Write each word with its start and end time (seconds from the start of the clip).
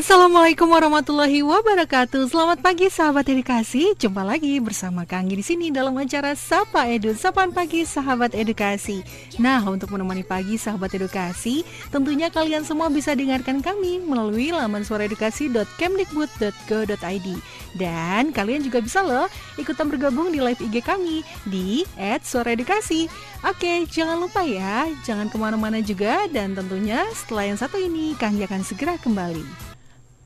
Assalamualaikum 0.00 0.64
warahmatullahi 0.64 1.44
wabarakatuh. 1.44 2.32
Selamat 2.32 2.64
pagi 2.64 2.88
sahabat 2.88 3.28
edukasi. 3.28 3.92
Jumpa 4.00 4.24
lagi 4.24 4.56
bersama 4.56 5.04
Kanggi 5.04 5.36
di 5.36 5.44
sini 5.44 5.68
dalam 5.68 5.92
acara 6.00 6.32
Sapa 6.32 6.88
Edu, 6.88 7.12
Sapaan 7.12 7.52
Pagi 7.52 7.84
Sahabat 7.84 8.32
Edukasi. 8.32 9.04
Nah, 9.36 9.60
untuk 9.68 9.92
menemani 9.92 10.24
pagi 10.24 10.56
sahabat 10.56 10.96
edukasi, 10.96 11.68
tentunya 11.92 12.32
kalian 12.32 12.64
semua 12.64 12.88
bisa 12.88 13.12
dengarkan 13.12 13.60
kami 13.60 14.00
melalui 14.00 14.56
laman 14.56 14.88
suaraedukasi.kemdikbud.go.id. 14.88 17.28
Dan 17.76 18.32
kalian 18.32 18.64
juga 18.64 18.80
bisa 18.80 19.04
loh 19.04 19.28
ikutan 19.60 19.92
bergabung 19.92 20.32
di 20.32 20.40
live 20.40 20.64
IG 20.64 20.80
kami 20.80 21.20
di 21.44 21.84
@suaraedukasi. 22.00 23.04
Oke, 23.44 23.84
jangan 23.92 24.16
lupa 24.16 24.48
ya, 24.48 24.88
jangan 25.04 25.28
ke 25.28 25.36
mana-mana 25.36 25.84
juga 25.84 26.24
dan 26.32 26.56
tentunya 26.56 27.04
setelah 27.12 27.52
yang 27.52 27.60
satu 27.60 27.76
ini 27.76 28.16
Kanggi 28.16 28.48
akan 28.48 28.64
segera 28.64 28.96
kembali. 28.96 29.69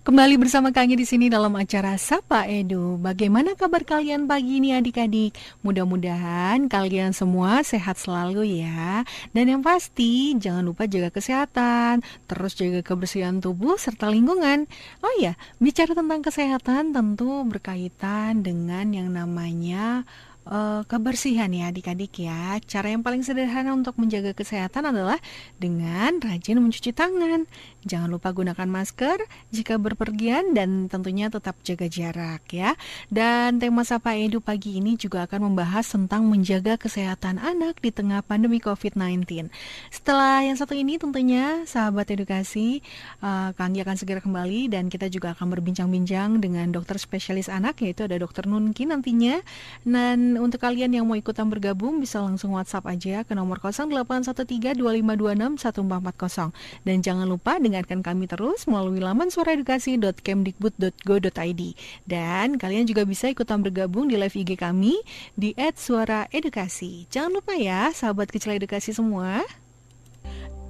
Kembali 0.05 0.37
bersama 0.37 0.69
Kanggi 0.69 1.01
di 1.01 1.09
sini 1.09 1.33
dalam 1.33 1.57
acara 1.57 1.97
Sapa 1.97 2.45
Edu. 2.45 3.01
Bagaimana 3.01 3.57
kabar 3.57 3.89
kalian 3.89 4.29
pagi 4.29 4.61
ini 4.61 4.77
adik-adik? 4.77 5.33
Mudah-mudahan 5.65 6.69
kalian 6.69 7.17
semua 7.17 7.65
sehat 7.65 7.97
selalu 7.97 8.61
ya. 8.61 9.09
Dan 9.33 9.49
yang 9.49 9.63
pasti 9.65 10.37
jangan 10.37 10.61
lupa 10.61 10.85
jaga 10.85 11.09
kesehatan, 11.09 12.05
terus 12.29 12.53
jaga 12.53 12.85
kebersihan 12.85 13.41
tubuh 13.41 13.81
serta 13.81 14.13
lingkungan. 14.13 14.69
Oh 15.01 15.15
ya, 15.17 15.41
bicara 15.57 15.97
tentang 15.97 16.21
kesehatan 16.21 16.93
tentu 16.93 17.41
berkaitan 17.49 18.45
dengan 18.45 18.93
yang 18.93 19.09
namanya 19.09 20.05
eh, 20.49 20.83
kebersihan 20.85 21.51
ya 21.53 21.73
adik-adik 21.73 22.25
ya. 22.25 22.59
Cara 22.65 22.93
yang 22.93 23.01
paling 23.01 23.25
sederhana 23.25 23.73
untuk 23.73 23.97
menjaga 23.97 24.37
kesehatan 24.37 24.91
adalah 24.93 25.19
dengan 25.57 26.21
rajin 26.21 26.61
mencuci 26.61 26.93
tangan. 26.93 27.49
Jangan 27.85 28.09
lupa 28.09 28.33
gunakan 28.33 28.69
masker 28.69 29.25
jika 29.53 29.77
berpergian 29.77 30.57
dan 30.57 30.89
tentunya 30.89 31.29
tetap 31.29 31.57
jaga 31.65 31.89
jarak 31.89 32.45
ya. 32.53 32.77
Dan 33.13 33.61
tema 33.61 33.85
Sapa 33.85 34.17
Edu 34.17 34.41
pagi 34.41 34.81
ini 34.81 34.97
juga 34.97 35.29
akan 35.29 35.53
membahas 35.53 35.85
tentang 35.85 36.25
menjaga 36.29 36.81
kesehatan 36.81 37.41
anak 37.41 37.81
di 37.81 37.93
tengah 37.93 38.25
pandemi 38.25 38.61
COVID-19. 38.61 39.49
Setelah 39.93 40.45
yang 40.45 40.57
satu 40.57 40.73
ini 40.73 40.97
tentunya 40.97 41.65
sahabat 41.69 42.09
edukasi 42.13 42.81
eh, 43.21 43.51
Kanggi 43.55 43.85
akan 43.85 43.97
segera 43.97 44.21
kembali 44.25 44.73
dan 44.73 44.89
kita 44.89 45.09
juga 45.09 45.37
akan 45.37 45.53
berbincang-bincang 45.53 46.41
dengan 46.41 46.73
dokter 46.73 46.97
spesialis 46.97 47.53
anak 47.53 47.81
yaitu 47.85 48.09
ada 48.09 48.17
dokter 48.17 48.49
Nunki 48.49 48.89
nantinya. 48.89 49.41
Dan 49.85 50.34
untuk 50.41 50.63
kalian 50.63 50.95
yang 50.97 51.05
mau 51.05 51.13
ikutan 51.19 51.51
bergabung 51.51 52.01
bisa 52.01 52.23
langsung 52.23 52.55
WhatsApp 52.57 52.87
aja 52.89 53.25
ke 53.27 53.35
nomor 53.37 53.61
081325261440. 53.61 56.55
Dan 56.87 57.03
jangan 57.03 57.29
lupa 57.29 57.59
dengarkan 57.61 58.01
kami 58.01 58.27
terus 58.31 58.65
melalui 58.71 59.01
laman 59.03 59.29
suaraedukasi.kemdikbud.go.id. 59.29 61.63
Dan 62.09 62.57
kalian 62.57 62.89
juga 62.89 63.05
bisa 63.05 63.29
ikutan 63.29 63.61
bergabung 63.61 64.09
di 64.11 64.17
live 64.17 64.35
IG 64.35 64.57
kami 64.57 64.97
di 65.35 65.55
@suaraedukasi. 65.59 67.07
Jangan 67.13 67.33
lupa 67.35 67.55
ya, 67.59 67.91
sahabat 67.93 68.31
kecil 68.31 68.53
edukasi 68.57 68.95
semua. 68.95 69.43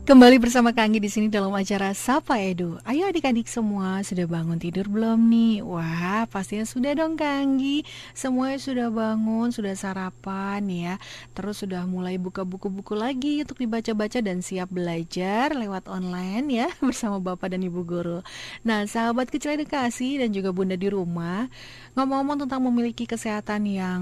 Kembali 0.04 0.36
bersama 0.36 0.76
Kanggi 0.76 1.00
di 1.00 1.08
sini 1.08 1.32
dalam 1.32 1.48
acara 1.56 1.96
Sapa 1.96 2.36
Edu. 2.36 2.76
Ayo 2.84 3.08
adik-adik 3.08 3.48
semua, 3.48 4.04
sudah 4.04 4.28
bangun 4.28 4.60
tidur 4.60 4.84
belum 4.84 5.32
nih? 5.32 5.64
Wah, 5.64 6.28
pastinya 6.28 6.68
sudah 6.68 6.92
dong 6.92 7.16
Kanggi. 7.16 7.88
Semuanya 8.12 8.60
sudah 8.60 8.92
bangun, 8.92 9.48
sudah 9.48 9.72
sarapan 9.72 10.60
ya. 10.68 10.94
Terus 11.32 11.64
sudah 11.64 11.88
mulai 11.88 12.20
buka 12.20 12.44
buku-buku 12.44 12.92
lagi 12.92 13.48
untuk 13.48 13.56
dibaca-baca 13.56 14.20
dan 14.20 14.44
siap 14.44 14.68
belajar 14.68 15.56
lewat 15.56 15.88
online 15.88 16.52
ya 16.52 16.68
bersama 16.84 17.16
Bapak 17.16 17.56
dan 17.56 17.64
Ibu 17.64 17.80
guru. 17.88 18.20
Nah, 18.60 18.84
sahabat 18.84 19.32
kecil 19.32 19.56
edukasi 19.56 20.20
dan 20.20 20.36
juga 20.36 20.52
Bunda 20.52 20.76
di 20.76 20.92
rumah, 20.92 21.48
ngomong-ngomong 21.96 22.44
tentang 22.44 22.60
memiliki 22.60 23.08
kesehatan 23.08 23.64
yang 23.72 24.00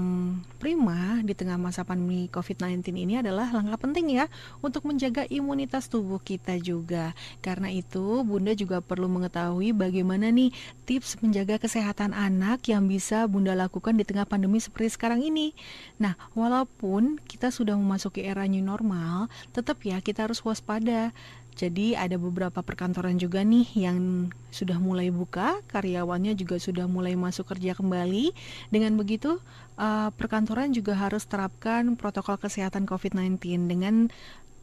prima 0.59 1.23
di 1.23 1.31
tengah 1.31 1.55
masa 1.55 1.87
pandemi 1.87 2.27
COVID-19 2.27 2.91
ini 2.91 3.23
adalah 3.23 3.55
langkah 3.55 3.79
penting 3.87 4.19
ya 4.19 4.27
untuk 4.59 4.83
menjaga 4.83 5.23
imunitas 5.31 5.92
tubuh 5.93 6.17
kita 6.17 6.57
juga. 6.57 7.13
Karena 7.45 7.69
itu, 7.69 8.25
Bunda 8.25 8.57
juga 8.57 8.81
perlu 8.81 9.05
mengetahui 9.05 9.77
bagaimana 9.77 10.33
nih 10.33 10.49
tips 10.89 11.21
menjaga 11.21 11.61
kesehatan 11.61 12.17
anak 12.17 12.65
yang 12.65 12.89
bisa 12.89 13.29
Bunda 13.29 13.53
lakukan 13.53 13.93
di 13.93 14.01
tengah 14.01 14.25
pandemi 14.25 14.57
seperti 14.57 14.97
sekarang 14.97 15.21
ini. 15.21 15.53
Nah, 16.01 16.17
walaupun 16.33 17.21
kita 17.29 17.53
sudah 17.53 17.77
memasuki 17.77 18.25
era 18.25 18.49
new 18.49 18.65
normal, 18.65 19.29
tetap 19.53 19.85
ya 19.85 20.01
kita 20.01 20.25
harus 20.25 20.41
waspada. 20.41 21.13
Jadi 21.53 21.93
ada 21.93 22.17
beberapa 22.17 22.65
perkantoran 22.65 23.21
juga 23.21 23.45
nih 23.45 23.69
yang 23.77 24.29
sudah 24.49 24.81
mulai 24.81 25.13
buka, 25.13 25.61
karyawannya 25.69 26.33
juga 26.33 26.57
sudah 26.57 26.89
mulai 26.89 27.13
masuk 27.13 27.53
kerja 27.53 27.77
kembali. 27.77 28.33
Dengan 28.73 28.97
begitu, 28.97 29.37
eh, 29.77 30.09
perkantoran 30.17 30.73
juga 30.73 30.97
harus 30.97 31.29
terapkan 31.29 31.93
protokol 31.93 32.41
kesehatan 32.41 32.89
COVID-19 32.89 33.69
dengan 33.69 34.09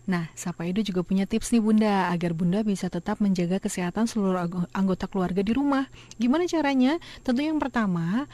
Nah, 0.06 0.30
Sapa 0.34 0.66
Edu 0.66 0.82
juga 0.82 1.02
punya 1.06 1.24
tips 1.24 1.52
nih 1.54 1.62
Bunda, 1.62 2.10
agar 2.10 2.32
Bunda 2.32 2.60
bisa 2.66 2.90
tetap 2.90 3.18
menjaga 3.22 3.62
kesehatan 3.62 4.10
seluruh 4.10 4.38
anggo- 4.38 4.68
anggota 4.74 5.06
keluarga 5.06 5.40
di 5.40 5.52
rumah. 5.54 5.86
Gimana 6.16 6.46
caranya? 6.48 6.98
Tentu 7.22 7.42
yang 7.44 7.58
pertama, 7.62 8.26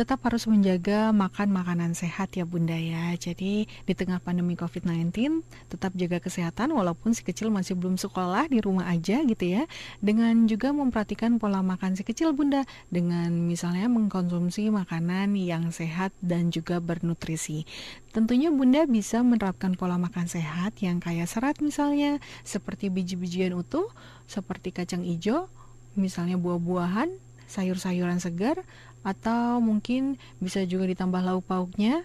tetap 0.00 0.24
harus 0.24 0.48
menjaga 0.48 1.12
makan 1.12 1.52
makanan 1.52 1.92
sehat 1.92 2.32
ya 2.32 2.48
Bunda 2.48 2.72
ya. 2.72 3.12
Jadi 3.20 3.68
di 3.68 3.92
tengah 3.92 4.16
pandemi 4.16 4.56
COVID-19 4.56 5.44
tetap 5.68 5.92
jaga 5.92 6.24
kesehatan 6.24 6.72
walaupun 6.72 7.12
si 7.12 7.20
kecil 7.20 7.52
masih 7.52 7.76
belum 7.76 8.00
sekolah 8.00 8.48
di 8.48 8.64
rumah 8.64 8.88
aja 8.88 9.20
gitu 9.20 9.44
ya. 9.44 9.68
Dengan 10.00 10.48
juga 10.48 10.72
memperhatikan 10.72 11.36
pola 11.36 11.60
makan 11.60 12.00
si 12.00 12.08
kecil 12.08 12.32
Bunda 12.32 12.64
dengan 12.88 13.28
misalnya 13.44 13.92
mengkonsumsi 13.92 14.72
makanan 14.72 15.36
yang 15.36 15.68
sehat 15.68 16.16
dan 16.24 16.48
juga 16.48 16.80
bernutrisi. 16.80 17.68
Tentunya 18.16 18.48
Bunda 18.48 18.88
bisa 18.88 19.20
menerapkan 19.20 19.76
pola 19.76 20.00
makan 20.00 20.32
sehat 20.32 20.80
yang 20.80 21.04
kaya 21.04 21.28
serat 21.28 21.60
misalnya 21.60 22.24
seperti 22.40 22.88
biji-bijian 22.88 23.52
utuh, 23.52 23.92
seperti 24.24 24.72
kacang 24.72 25.04
hijau, 25.04 25.52
misalnya 25.92 26.40
buah-buahan, 26.40 27.20
sayur-sayuran 27.50 28.22
segar, 28.22 28.62
atau 29.00 29.58
mungkin 29.64 30.20
bisa 30.38 30.64
juga 30.68 30.84
ditambah 30.84 31.20
lauk 31.24 31.48
pauknya 31.48 32.04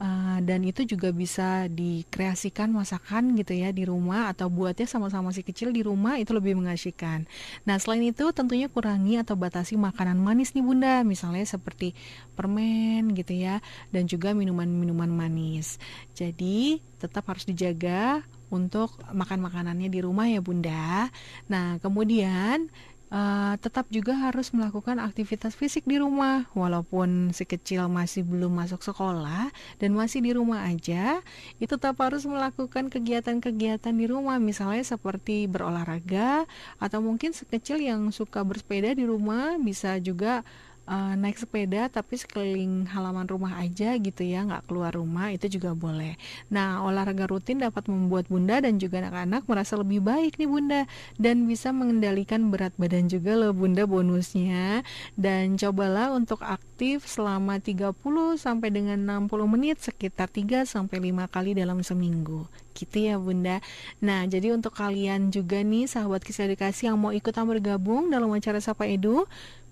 uh, 0.00 0.38
dan 0.44 0.60
itu 0.64 0.84
juga 0.84 1.12
bisa 1.12 1.66
dikreasikan 1.70 2.70
masakan 2.72 3.36
gitu 3.36 3.56
ya 3.56 3.72
di 3.72 3.88
rumah 3.88 4.32
atau 4.32 4.48
buatnya 4.52 4.86
sama-sama 4.88 5.32
si 5.32 5.40
kecil 5.42 5.72
di 5.72 5.82
rumah 5.84 6.20
itu 6.20 6.32
lebih 6.36 6.56
mengasyikan. 6.58 7.24
Nah 7.64 7.76
selain 7.80 8.04
itu 8.04 8.24
tentunya 8.32 8.68
kurangi 8.68 9.20
atau 9.20 9.34
batasi 9.36 9.76
makanan 9.76 10.20
manis 10.20 10.52
nih 10.52 10.64
bunda, 10.64 11.02
misalnya 11.02 11.44
seperti 11.44 11.96
permen 12.36 13.12
gitu 13.16 13.32
ya 13.36 13.60
dan 13.92 14.08
juga 14.08 14.32
minuman-minuman 14.36 15.08
manis. 15.08 15.80
Jadi 16.12 16.80
tetap 16.96 17.28
harus 17.28 17.44
dijaga 17.44 18.24
untuk 18.46 18.94
makan 19.10 19.42
makanannya 19.42 19.90
di 19.90 20.00
rumah 20.00 20.30
ya 20.30 20.38
bunda. 20.38 21.10
Nah 21.50 21.82
kemudian 21.82 22.70
uh, 23.10 23.54
tetap 23.60 23.86
juga 23.92 24.16
harus 24.16 24.50
melakukan 24.50 24.98
aktivitas 24.98 25.54
fisik 25.54 25.86
di 25.86 26.00
rumah. 26.00 26.48
Walaupun 26.56 27.30
si 27.30 27.44
kecil 27.46 27.86
masih 27.90 28.26
belum 28.26 28.52
masuk 28.54 28.82
sekolah 28.82 29.50
dan 29.78 29.90
masih 29.94 30.22
di 30.22 30.32
rumah 30.34 30.66
aja 30.66 31.20
itu 31.62 31.74
tetap 31.76 31.98
harus 32.02 32.26
melakukan 32.26 32.90
kegiatan-kegiatan 32.90 33.94
di 33.94 34.06
rumah. 34.06 34.38
Misalnya 34.42 34.82
seperti 34.82 35.46
berolahraga 35.46 36.44
atau 36.82 36.98
mungkin 37.02 37.34
sekecil 37.34 37.82
yang 37.82 38.10
suka 38.10 38.42
bersepeda 38.42 38.94
di 38.94 39.04
rumah 39.06 39.58
bisa 39.60 39.98
juga 40.02 40.42
uh, 40.86 41.14
naik 41.18 41.36
sepeda 41.36 41.90
tapi 41.90 42.16
sekeliling 42.16 42.86
halaman 42.90 43.26
rumah 43.26 43.58
aja 43.60 43.94
gitu 43.98 44.22
ya 44.22 44.46
nggak 44.46 44.70
keluar 44.70 44.94
rumah 44.94 45.34
itu 45.34 45.50
juga 45.50 45.74
boleh. 45.74 46.14
Nah 46.48 46.82
olahraga 46.86 47.26
rutin 47.28 47.60
dapat 47.60 47.90
membuat 47.90 48.30
bunda 48.30 48.62
dan 48.62 48.78
juga 48.78 49.02
anak-anak 49.02 49.44
merasa 49.50 49.74
lebih 49.76 50.00
baik 50.00 50.38
nih 50.38 50.48
bunda 50.48 50.80
dan 51.18 51.44
bisa 51.44 51.74
mengendalikan 51.74 52.48
berat 52.48 52.72
badan 52.78 53.10
juga 53.10 53.34
loh 53.36 53.52
bunda 53.52 53.84
bonusnya. 53.84 54.86
Dan 55.18 55.58
cobalah 55.58 56.14
untuk 56.14 56.40
aktif 56.46 57.04
selama 57.04 57.58
30 57.58 57.92
sampai 58.38 58.68
dengan 58.70 58.98
60 59.26 59.46
menit 59.50 59.82
sekitar 59.82 60.30
3 60.30 60.64
sampai 60.64 61.10
5 61.10 61.26
kali 61.28 61.52
dalam 61.58 61.82
seminggu. 61.82 62.46
Gitu 62.76 63.10
ya 63.10 63.16
bunda. 63.18 63.58
Nah 64.00 64.24
jadi 64.28 64.54
untuk 64.54 64.76
kalian 64.76 65.34
juga 65.34 65.60
nih 65.64 65.90
sahabat 65.90 66.22
kisah 66.22 66.46
edukasi 66.46 66.86
yang 66.86 67.00
mau 67.00 67.10
ikutan 67.10 67.48
bergabung 67.48 68.12
dalam 68.12 68.30
acara 68.30 68.60
Sapa 68.62 68.86
Edu 68.86 69.24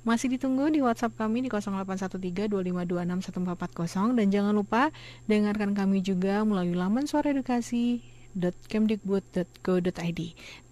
masih 0.04 0.36
ditunggu 0.36 0.68
di 0.68 0.84
WhatsApp 0.84 1.16
kami 1.16 1.40
di 1.42 1.48
0813-2526-1440 1.48 4.20
dan 4.20 4.26
jangan 4.28 4.52
lupa 4.52 4.92
dengarkan 5.24 5.72
kami 5.72 6.04
juga 6.04 6.44
melalui 6.44 6.76
laman 6.76 7.08
suara 7.08 7.32
edukasi 7.32 8.04
.kemdikbud.go.id 8.38 10.20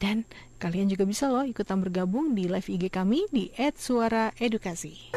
dan 0.02 0.26
kalian 0.58 0.90
juga 0.90 1.06
bisa 1.06 1.30
loh 1.30 1.46
ikutan 1.46 1.78
bergabung 1.78 2.34
di 2.34 2.50
live 2.50 2.68
IG 2.68 2.90
kami 2.90 3.30
di 3.30 3.54
@suaraedukasi. 3.54 5.14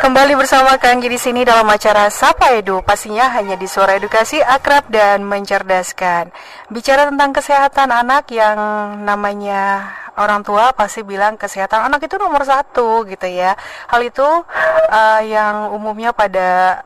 Kembali 0.00 0.32
bersama 0.32 0.80
Kang 0.80 1.04
di 1.04 1.20
sini 1.20 1.44
dalam 1.44 1.68
acara 1.68 2.08
Sapa 2.08 2.56
Edu, 2.56 2.80
pastinya 2.80 3.28
hanya 3.36 3.52
di 3.60 3.68
Suara 3.68 4.00
Edukasi 4.00 4.40
akrab 4.40 4.88
dan 4.88 5.20
mencerdaskan. 5.28 6.32
Bicara 6.72 7.12
tentang 7.12 7.36
kesehatan 7.36 7.92
anak 7.92 8.32
yang 8.32 8.56
namanya 9.04 9.92
orang 10.16 10.40
tua 10.40 10.72
pasti 10.72 11.04
bilang 11.04 11.36
kesehatan 11.36 11.84
anak 11.84 12.08
itu 12.08 12.16
nomor 12.16 12.48
satu 12.48 13.04
gitu 13.04 13.28
ya. 13.28 13.52
Hal 13.92 14.00
itu 14.00 14.24
uh, 14.24 15.20
yang 15.20 15.68
umumnya 15.76 16.16
pada 16.16 16.80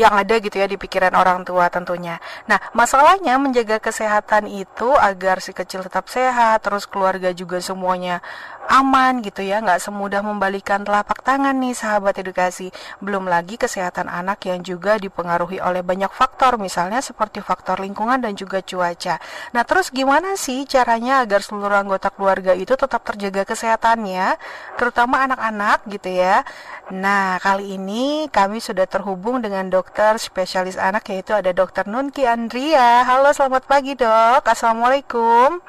yang 0.00 0.16
ada 0.16 0.34
gitu 0.40 0.56
ya 0.56 0.64
di 0.64 0.80
pikiran 0.80 1.12
orang 1.16 1.44
tua 1.44 1.68
tentunya. 1.68 2.16
Nah, 2.48 2.56
masalahnya 2.72 3.36
menjaga 3.36 3.76
kesehatan 3.76 4.48
itu 4.48 4.88
agar 4.96 5.44
si 5.44 5.52
kecil 5.52 5.84
tetap 5.84 6.08
sehat, 6.08 6.64
terus 6.64 6.88
keluarga 6.88 7.28
juga 7.36 7.60
semuanya 7.60 8.24
aman 8.68 9.24
gitu 9.24 9.40
ya, 9.40 9.64
nggak 9.64 9.80
semudah 9.80 10.20
membalikan 10.20 10.84
telapak 10.84 11.24
tangan 11.24 11.56
nih 11.56 11.72
sahabat 11.72 12.20
edukasi. 12.20 12.68
Belum 13.00 13.24
lagi 13.24 13.56
kesehatan 13.56 14.12
anak 14.12 14.44
yang 14.44 14.60
juga 14.60 15.00
dipengaruhi 15.00 15.58
oleh 15.58 15.80
banyak 15.80 16.12
faktor, 16.12 16.60
misalnya 16.60 17.00
seperti 17.00 17.40
faktor 17.40 17.80
lingkungan 17.80 18.20
dan 18.20 18.36
juga 18.36 18.60
cuaca. 18.60 19.16
Nah, 19.56 19.64
terus 19.64 19.88
gimana 19.88 20.36
sih 20.36 20.68
caranya 20.68 21.24
agar 21.24 21.40
seluruh 21.40 21.80
anggota 21.80 22.12
keluarga 22.12 22.52
itu 22.52 22.76
tetap 22.76 23.00
terjaga 23.08 23.48
kesehatannya, 23.48 24.36
terutama 24.76 25.24
anak-anak 25.24 25.88
gitu 25.88 26.12
ya. 26.12 26.44
Nah, 26.92 27.40
kali 27.40 27.80
ini 27.80 28.28
kami 28.28 28.60
sudah 28.60 28.84
terhubung 28.84 29.40
dengan 29.40 29.72
dokter 29.72 30.20
spesialis 30.20 30.76
anak 30.76 31.08
yaitu 31.08 31.32
ada 31.32 31.56
dokter 31.56 31.88
Nunki 31.88 32.28
Andria. 32.28 33.08
Halo, 33.08 33.32
selamat 33.32 33.64
pagi 33.64 33.96
dok. 33.96 34.44
Assalamualaikum. 34.44 35.64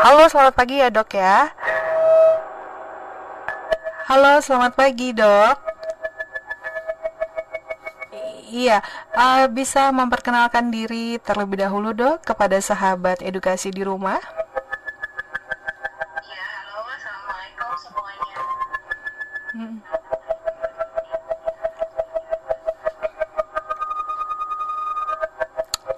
Halo, 0.00 0.24
selamat 0.32 0.56
pagi 0.56 0.80
ya 0.80 0.88
dok 0.88 1.12
ya. 1.12 1.52
Halo, 4.08 4.40
selamat 4.40 4.72
pagi 4.72 5.12
dok. 5.12 5.60
Iya, 8.48 8.80
uh, 9.12 9.44
bisa 9.52 9.92
memperkenalkan 9.92 10.72
diri 10.72 11.20
terlebih 11.20 11.60
dahulu 11.60 11.92
dok 11.92 12.24
kepada 12.24 12.56
sahabat 12.64 13.20
edukasi 13.20 13.68
di 13.68 13.84
rumah. 13.84 14.16
Iya, 16.24 16.44
halo, 16.48 16.80
assalamualaikum 16.96 17.70
semuanya. 17.76 18.40
Hmm. 19.52 19.79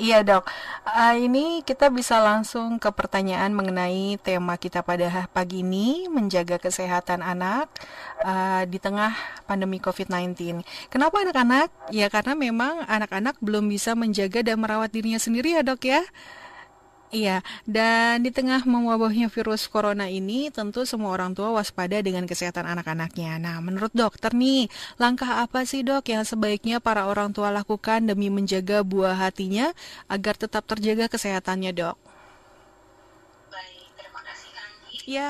Iya 0.03 0.27
dok, 0.27 0.51
uh, 0.83 1.15
ini 1.15 1.63
kita 1.63 1.87
bisa 1.87 2.19
langsung 2.19 2.83
ke 2.83 2.91
pertanyaan 2.91 3.55
mengenai 3.55 4.19
tema 4.19 4.59
kita 4.59 4.83
pada 4.83 5.31
pagi 5.31 5.63
ini 5.63 6.11
menjaga 6.11 6.59
kesehatan 6.59 7.23
anak 7.23 7.71
uh, 8.27 8.67
di 8.67 8.83
tengah 8.83 9.15
pandemi 9.47 9.79
COVID-19. 9.79 10.67
Kenapa 10.91 11.23
anak-anak? 11.23 11.95
Ya 11.95 12.11
karena 12.11 12.35
memang 12.35 12.83
anak-anak 12.91 13.39
belum 13.39 13.71
bisa 13.71 13.95
menjaga 13.95 14.43
dan 14.43 14.59
merawat 14.59 14.91
dirinya 14.91 15.23
sendiri 15.23 15.55
ya 15.55 15.63
dok 15.63 15.87
ya. 15.87 16.03
Iya, 17.13 17.45
dan 17.69 18.25
di 18.25 18.33
tengah 18.33 18.65
mewabahnya 18.65 19.29
virus 19.29 19.69
corona 19.69 20.09
ini, 20.09 20.49
tentu 20.49 20.89
semua 20.89 21.13
orang 21.13 21.37
tua 21.37 21.53
waspada 21.53 22.01
dengan 22.01 22.25
kesehatan 22.25 22.65
anak-anaknya. 22.65 23.37
Nah, 23.37 23.61
menurut 23.61 23.93
dokter 23.93 24.33
nih, 24.33 24.73
langkah 24.97 25.45
apa 25.45 25.69
sih 25.69 25.85
dok 25.85 26.09
yang 26.09 26.25
sebaiknya 26.25 26.81
para 26.81 27.05
orang 27.05 27.37
tua 27.37 27.53
lakukan 27.53 28.09
demi 28.09 28.33
menjaga 28.33 28.81
buah 28.81 29.29
hatinya 29.29 29.77
agar 30.09 30.41
tetap 30.41 30.65
terjaga 30.65 31.13
kesehatannya 31.13 31.77
dok? 31.77 32.01
Baik, 33.53 33.93
terima 33.93 34.21
kasih 34.25 34.51
Anggi. 34.57 34.97
Iya. 35.05 35.29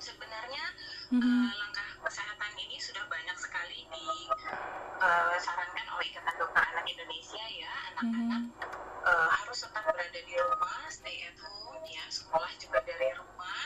Sebenarnya 0.00 0.64
mm 1.12 1.20
-hmm. 1.20 1.40
uh, 1.44 1.52
langkah 1.60 1.88
kesehatan 2.08 2.52
ini 2.56 2.80
sudah 2.80 3.04
banyak 3.04 3.36
sekali 3.36 3.84
disarankan 3.92 5.84
uh, 5.92 5.96
oleh 6.00 6.08
Ikatan 6.08 6.34
Dokter 6.40 6.62
Anak 6.72 6.88
Indonesia 6.88 7.44
ya, 7.52 7.72
anak-anak. 8.00 8.42
Mm 8.48 8.48
-hmm 8.48 8.77
uh, 9.08 9.28
harus 9.32 9.58
tetap 9.64 9.82
berada 9.88 10.20
di 10.20 10.34
rumah, 10.36 10.84
stay 10.92 11.24
at 11.24 11.36
home 11.40 11.84
ya, 11.88 12.04
sekolah 12.12 12.52
juga 12.60 12.78
dari 12.84 13.08
rumah. 13.16 13.64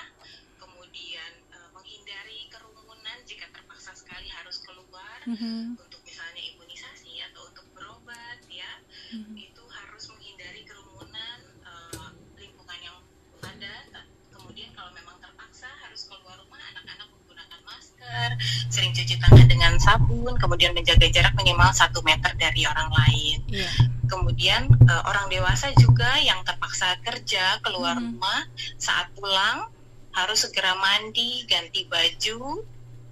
Kemudian 0.59 1.33
uh, 1.51 1.69
menghindari 1.75 2.47
kerumunan 2.49 3.19
jika 3.27 3.51
terpaksa 3.51 3.93
sekali 3.99 4.31
harus 4.31 4.63
keluar 4.63 5.19
mm 5.27 5.35
-hmm. 5.35 5.61
untuk 5.83 6.01
misalnya 6.07 6.43
imunisasi 6.55 7.19
atau 7.33 7.51
untuk 7.51 7.67
berobat 7.75 8.39
ya. 8.47 8.73
Mm 9.11 9.23
-hmm. 9.27 9.35
Itu 9.51 9.65
harus 9.67 10.05
menghindari 10.15 10.63
kerumunan 10.63 11.39
uh, 11.67 12.11
lingkungan 12.39 12.79
yang 12.79 12.99
ada. 13.43 14.07
Kemudian 14.31 14.71
kalau 14.79 14.91
memang 14.95 15.19
terpaksa 15.19 15.67
harus 15.83 16.07
keluar 16.07 16.39
rumah, 16.39 16.59
anak-anak 16.75 17.09
menggunakan 17.11 17.61
masker, 17.67 18.31
sering 18.71 18.95
cuci 18.95 19.19
tangan 19.19 19.47
dengan 19.47 19.73
sabun, 19.83 20.35
kemudian 20.39 20.75
menjaga 20.75 21.07
jarak 21.11 21.35
minimal 21.35 21.71
satu 21.75 22.03
meter 22.07 22.31
dari 22.39 22.67
orang 22.67 22.91
lain. 22.91 23.39
Yeah 23.51 23.92
kemudian 24.13 24.69
uh, 24.85 25.03
orang 25.09 25.33
dewasa 25.33 25.73
juga 25.81 26.21
yang 26.21 26.45
terpaksa 26.45 27.01
kerja 27.01 27.57
keluar 27.65 27.97
hmm. 27.97 28.21
rumah 28.21 28.41
saat 28.77 29.09
pulang 29.17 29.73
harus 30.13 30.45
segera 30.45 30.77
mandi 30.77 31.49
ganti 31.49 31.89
baju 31.89 32.61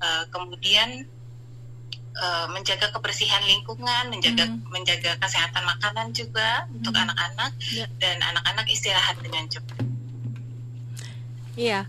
uh, 0.04 0.24
kemudian 0.28 1.08
uh, 2.20 2.46
menjaga 2.52 2.92
kebersihan 2.92 3.40
lingkungan 3.48 4.12
menjaga 4.12 4.44
hmm. 4.44 4.68
menjaga 4.68 5.16
kesehatan 5.16 5.64
makanan 5.64 6.12
juga 6.12 6.68
hmm. 6.68 6.84
untuk 6.84 6.92
anak-anak 6.92 7.56
yeah. 7.72 7.88
dan 7.96 8.20
anak-anak 8.20 8.68
istirahat 8.68 9.16
dengan 9.24 9.48
cukup 9.48 9.80
iya 11.56 11.88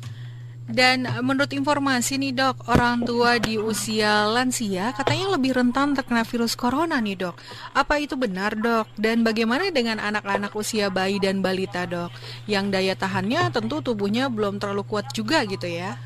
Dan 0.70 1.04
menurut 1.26 1.52
informasi 1.52 2.22
nih 2.22 2.32
dok, 2.38 2.70
orang 2.70 3.02
tua 3.04 3.42
di 3.42 3.58
usia 3.58 4.30
lansia 4.30 4.94
katanya 4.94 5.36
lebih 5.36 5.58
rentan 5.58 5.98
terkena 5.98 6.22
virus 6.24 6.54
corona 6.54 7.02
nih 7.02 7.18
dok. 7.18 7.36
Apa 7.74 7.98
itu 7.98 8.14
benar 8.16 8.56
dok? 8.56 8.88
Dan 8.96 9.26
bagaimana 9.26 9.68
dengan 9.74 9.98
anak-anak 9.98 10.54
usia 10.54 10.94
bayi 10.94 11.18
dan 11.18 11.42
balita 11.42 11.84
dok? 11.90 12.14
Yang 12.46 12.66
daya 12.72 12.94
tahannya 12.96 13.52
tentu 13.52 13.82
tubuhnya 13.82 14.30
belum 14.30 14.62
terlalu 14.62 14.86
kuat 14.86 15.10
juga 15.12 15.44
gitu 15.50 15.66
ya. 15.66 15.98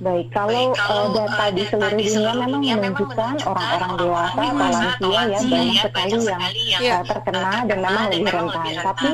Baik, 0.00 0.32
kalau, 0.32 0.72
Baik, 0.72 0.80
kalau 0.80 1.04
uh, 1.04 1.12
data 1.12 1.44
di 1.52 1.62
seluruh 1.68 2.00
dunia, 2.00 2.32
dunia 2.32 2.32
memang 2.40 2.62
menunjukkan 2.64 3.34
orang-orang 3.44 3.92
dewasa 4.00 4.40
atau 4.40 4.70
lansia 4.72 5.20
ya 5.28 5.40
banyak 5.44 5.76
sekali 5.84 6.16
yang 6.24 6.42
ya. 6.80 6.96
uh, 6.96 7.04
terkena 7.04 7.52
dan 7.68 7.78
memang 7.84 8.04
lebih 8.08 8.32
rentan. 8.32 8.72
Tapi 8.80 9.10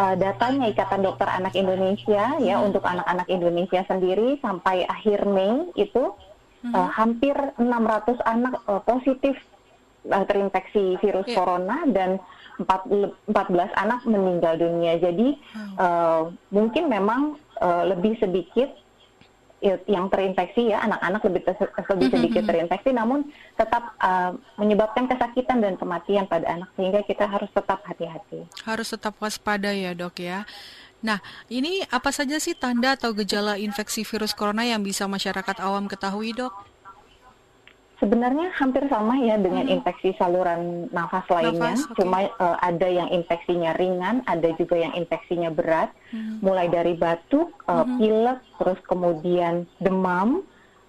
uh, 0.00 0.14
datanya 0.16 0.64
Ikatan 0.72 1.00
Dokter 1.04 1.28
Anak 1.28 1.52
Indonesia 1.52 2.24
ya 2.40 2.56
untuk 2.64 2.80
anak-anak 2.80 3.28
Indonesia 3.28 3.84
sendiri 3.84 4.40
sampai 4.40 4.88
akhir 4.88 5.28
Mei 5.28 5.68
itu 5.76 6.16
uh, 6.72 6.88
hampir 6.96 7.36
600 7.60 8.16
anak 8.24 8.54
uh, 8.64 8.80
positif 8.88 9.36
uh, 10.08 10.24
terinfeksi 10.24 10.96
virus 11.04 11.28
yeah. 11.28 11.36
corona 11.36 11.84
dan 11.92 12.16
14 12.56 13.28
anak 13.76 14.00
meninggal 14.08 14.56
dunia. 14.56 14.96
Jadi 14.96 15.36
uh, 15.76 16.32
mungkin 16.48 16.88
memang 16.88 17.36
uh, 17.60 17.84
lebih 17.84 18.16
sedikit 18.16 18.81
yang 19.62 20.10
terinfeksi 20.10 20.74
ya 20.74 20.82
anak-anak 20.82 21.22
lebih 21.30 21.42
lebih 21.94 22.08
sedikit 22.10 22.42
terinfeksi 22.50 22.90
namun 22.90 23.30
tetap 23.54 23.94
uh, 24.02 24.34
menyebabkan 24.58 25.06
kesakitan 25.06 25.62
dan 25.62 25.78
kematian 25.78 26.26
pada 26.26 26.50
anak 26.50 26.68
sehingga 26.74 27.06
kita 27.06 27.30
harus 27.30 27.48
tetap 27.54 27.78
hati-hati. 27.86 28.42
Harus 28.66 28.90
tetap 28.90 29.14
waspada 29.22 29.70
ya, 29.70 29.94
Dok 29.94 30.18
ya. 30.18 30.42
Nah, 31.02 31.18
ini 31.50 31.82
apa 31.90 32.14
saja 32.14 32.38
sih 32.38 32.54
tanda 32.54 32.94
atau 32.94 33.10
gejala 33.10 33.58
infeksi 33.58 34.06
virus 34.06 34.34
corona 34.34 34.62
yang 34.62 34.86
bisa 34.86 35.06
masyarakat 35.06 35.58
awam 35.58 35.90
ketahui, 35.90 36.34
Dok? 36.34 36.71
Sebenarnya 38.02 38.50
hampir 38.58 38.82
sama 38.90 39.14
ya 39.22 39.38
dengan 39.38 39.62
hmm. 39.62 39.78
infeksi 39.78 40.10
saluran 40.18 40.90
nafas 40.90 41.22
lainnya, 41.30 41.78
nafas, 41.78 41.86
okay. 41.86 42.02
cuma 42.02 42.26
uh, 42.42 42.58
ada 42.58 42.88
yang 42.90 43.06
infeksinya 43.14 43.78
ringan, 43.78 44.26
ada 44.26 44.50
juga 44.58 44.74
yang 44.74 44.90
infeksinya 44.98 45.54
berat, 45.54 45.94
hmm. 46.10 46.42
mulai 46.42 46.66
dari 46.66 46.98
batuk, 46.98 47.54
uh, 47.70 47.86
hmm. 47.86 48.02
pilek, 48.02 48.40
terus 48.58 48.80
kemudian 48.90 49.70
demam, 49.78 50.42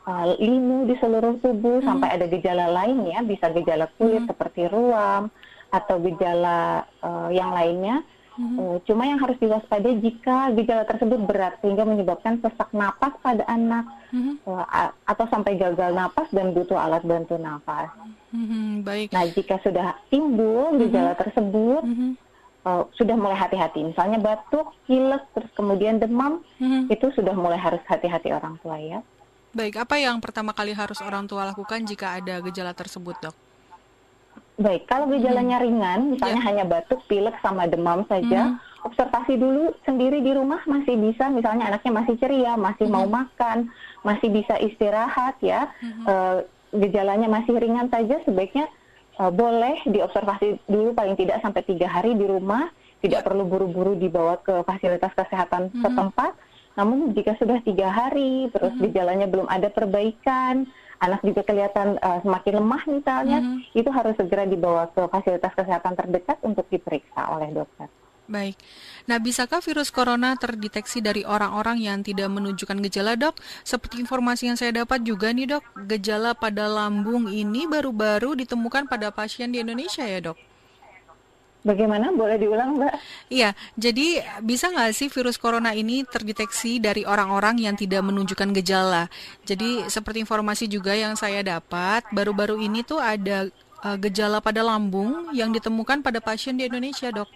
uh, 0.09 0.25
linu 0.41 0.89
di 0.89 0.97
seluruh 0.97 1.37
tubuh, 1.37 1.85
hmm. 1.85 1.85
sampai 1.85 2.17
ada 2.17 2.25
gejala 2.25 2.65
lainnya, 2.81 3.21
bisa 3.21 3.45
gejala 3.53 3.93
kulit 4.01 4.25
hmm. 4.25 4.33
seperti 4.33 4.65
ruam 4.73 5.29
atau 5.69 6.01
gejala 6.01 6.89
uh, 7.05 7.29
yang 7.29 7.53
lainnya. 7.53 8.01
Hmm. 8.33 8.81
Cuma 8.89 9.05
yang 9.05 9.21
harus 9.21 9.37
diwaspadai 9.37 10.01
jika 10.01 10.49
gejala 10.57 10.89
tersebut 10.89 11.21
berat 11.29 11.61
sehingga 11.61 11.85
menyebabkan 11.85 12.41
sesak 12.41 12.73
napas 12.73 13.13
pada 13.21 13.45
anak 13.45 13.85
hmm. 14.09 14.41
atau 15.05 15.25
sampai 15.29 15.53
gagal 15.53 15.93
napas 15.93 16.25
dan 16.33 16.49
butuh 16.49 16.77
alat 16.77 17.05
bantu 17.05 17.37
napas. 17.37 17.93
Hmm, 18.33 18.81
baik. 18.81 19.13
Nah 19.13 19.29
jika 19.29 19.61
sudah 19.61 19.93
timbul 20.09 20.81
gejala 20.81 21.13
hmm. 21.13 21.21
tersebut 21.21 21.83
hmm. 21.85 22.11
uh, 22.65 22.83
sudah 22.97 23.13
mulai 23.13 23.37
hati-hati, 23.37 23.85
misalnya 23.85 24.17
batuk, 24.17 24.73
pilek, 24.89 25.21
terus 25.37 25.51
kemudian 25.53 26.01
demam, 26.01 26.41
hmm. 26.57 26.89
itu 26.89 27.13
sudah 27.13 27.37
mulai 27.37 27.61
harus 27.61 27.85
hati-hati 27.85 28.33
orang 28.33 28.57
tua 28.65 28.81
ya. 28.81 28.99
Baik, 29.53 29.77
apa 29.77 30.01
yang 30.01 30.17
pertama 30.17 30.49
kali 30.49 30.73
harus 30.73 30.97
orang 31.05 31.29
tua 31.29 31.45
lakukan 31.53 31.85
jika 31.85 32.17
ada 32.17 32.41
gejala 32.41 32.73
tersebut, 32.73 33.13
dok? 33.21 33.37
Baik, 34.53 34.85
kalau 34.85 35.09
gejalanya 35.09 35.57
hmm. 35.57 35.65
ringan, 35.65 35.99
misalnya 36.13 36.37
yeah. 36.37 36.47
hanya 36.53 36.63
batuk, 36.69 37.01
pilek, 37.09 37.33
sama 37.41 37.65
demam 37.65 38.05
saja, 38.05 38.53
hmm. 38.53 38.85
observasi 38.85 39.33
dulu 39.41 39.73
sendiri 39.81 40.21
di 40.21 40.29
rumah 40.29 40.61
masih 40.69 40.93
bisa, 40.93 41.25
misalnya 41.33 41.73
anaknya 41.73 41.89
masih 41.89 42.15
ceria, 42.21 42.53
masih 42.53 42.85
hmm. 42.85 42.93
mau 42.93 43.05
makan, 43.09 43.73
masih 44.05 44.29
bisa 44.29 44.53
istirahat 44.61 45.41
ya, 45.41 45.73
hmm. 45.81 46.05
uh, 46.05 46.37
gejalanya 46.69 47.25
masih 47.25 47.57
ringan 47.57 47.89
saja, 47.89 48.21
sebaiknya 48.29 48.69
uh, 49.17 49.33
boleh 49.33 49.81
diobservasi 49.89 50.61
dulu 50.69 50.93
paling 50.93 51.17
tidak 51.17 51.41
sampai 51.41 51.65
tiga 51.65 51.89
hari 51.89 52.13
di 52.13 52.29
rumah, 52.29 52.69
tidak 53.01 53.25
yeah. 53.25 53.25
perlu 53.25 53.49
buru-buru 53.49 53.97
dibawa 53.97 54.37
ke 54.37 54.61
fasilitas 54.69 55.17
kesehatan 55.17 55.73
hmm. 55.73 55.81
setempat. 55.81 56.37
Namun 56.77 57.13
jika 57.17 57.37
sudah 57.41 57.57
tiga 57.65 57.89
hari, 57.89 58.53
terus 58.53 58.73
hmm. 58.77 58.85
gejalanya 58.85 59.25
belum 59.25 59.49
ada 59.49 59.73
perbaikan, 59.73 60.69
anak 60.99 61.21
juga 61.25 61.41
kelihatan 61.45 61.97
uh, 62.01 62.19
semakin 62.21 62.53
lemah 62.61 62.83
misalnya, 62.89 63.37
mm-hmm. 63.41 63.79
itu 63.79 63.89
harus 63.89 64.13
segera 64.19 64.43
dibawa 64.45 64.89
ke 64.91 65.01
fasilitas 65.09 65.53
kesehatan 65.55 65.93
terdekat 65.97 66.37
untuk 66.45 66.67
diperiksa 66.69 67.29
oleh 67.33 67.49
dokter. 67.53 67.89
Baik. 68.23 68.55
Nah, 69.03 69.19
bisakah 69.19 69.59
virus 69.59 69.91
corona 69.91 70.39
terdeteksi 70.39 71.03
dari 71.03 71.27
orang-orang 71.27 71.83
yang 71.83 71.99
tidak 72.07 72.31
menunjukkan 72.31 72.79
gejala, 72.87 73.19
Dok? 73.19 73.35
Seperti 73.67 73.99
informasi 73.99 74.47
yang 74.47 74.55
saya 74.55 74.71
dapat 74.71 75.03
juga 75.03 75.35
nih, 75.35 75.59
Dok, 75.59 75.63
gejala 75.91 76.31
pada 76.31 76.71
lambung 76.71 77.27
ini 77.27 77.67
baru-baru 77.67 78.39
ditemukan 78.39 78.87
pada 78.87 79.11
pasien 79.11 79.51
di 79.51 79.59
Indonesia 79.59 80.07
ya, 80.07 80.31
Dok? 80.31 80.52
Bagaimana? 81.63 82.11
Boleh 82.11 82.35
diulang, 82.35 82.75
Mbak? 82.75 82.93
Iya, 83.31 83.55
jadi 83.79 84.19
bisa 84.43 84.67
nggak 84.67 84.91
sih 84.91 85.07
virus 85.07 85.39
corona 85.39 85.71
ini 85.71 86.03
terdeteksi 86.03 86.83
dari 86.83 87.07
orang-orang 87.07 87.55
yang 87.55 87.79
tidak 87.79 88.03
menunjukkan 88.03 88.51
gejala? 88.59 89.07
Jadi 89.47 89.87
seperti 89.87 90.19
informasi 90.27 90.67
juga 90.67 90.91
yang 90.91 91.15
saya 91.15 91.39
dapat, 91.39 92.03
baru-baru 92.11 92.59
ini 92.59 92.83
tuh 92.83 92.99
ada 92.99 93.47
uh, 93.79 93.95
gejala 93.95 94.43
pada 94.43 94.59
lambung 94.59 95.31
yang 95.31 95.55
ditemukan 95.55 96.03
pada 96.03 96.19
pasien 96.19 96.59
di 96.59 96.67
Indonesia, 96.67 97.07
dok. 97.15 97.31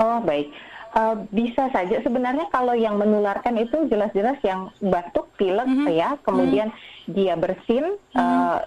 Oh, 0.00 0.24
baik. 0.24 0.48
Uh, 0.96 1.20
bisa 1.28 1.68
saja 1.68 2.00
sebenarnya 2.00 2.48
kalau 2.48 2.72
yang 2.72 2.96
menularkan 2.96 3.60
itu 3.60 3.92
jelas-jelas 3.92 4.40
yang 4.40 4.72
batuk, 4.80 5.28
pilek 5.36 5.68
mm 5.68 5.84
-hmm. 5.84 5.88
ya, 5.92 6.16
kemudian 6.24 6.72
mm 6.72 6.80
-hmm. 6.80 7.12
dia 7.12 7.34
bersin 7.36 7.92
mm 7.92 8.16
-hmm. 8.16 8.24
uh, 8.24 8.58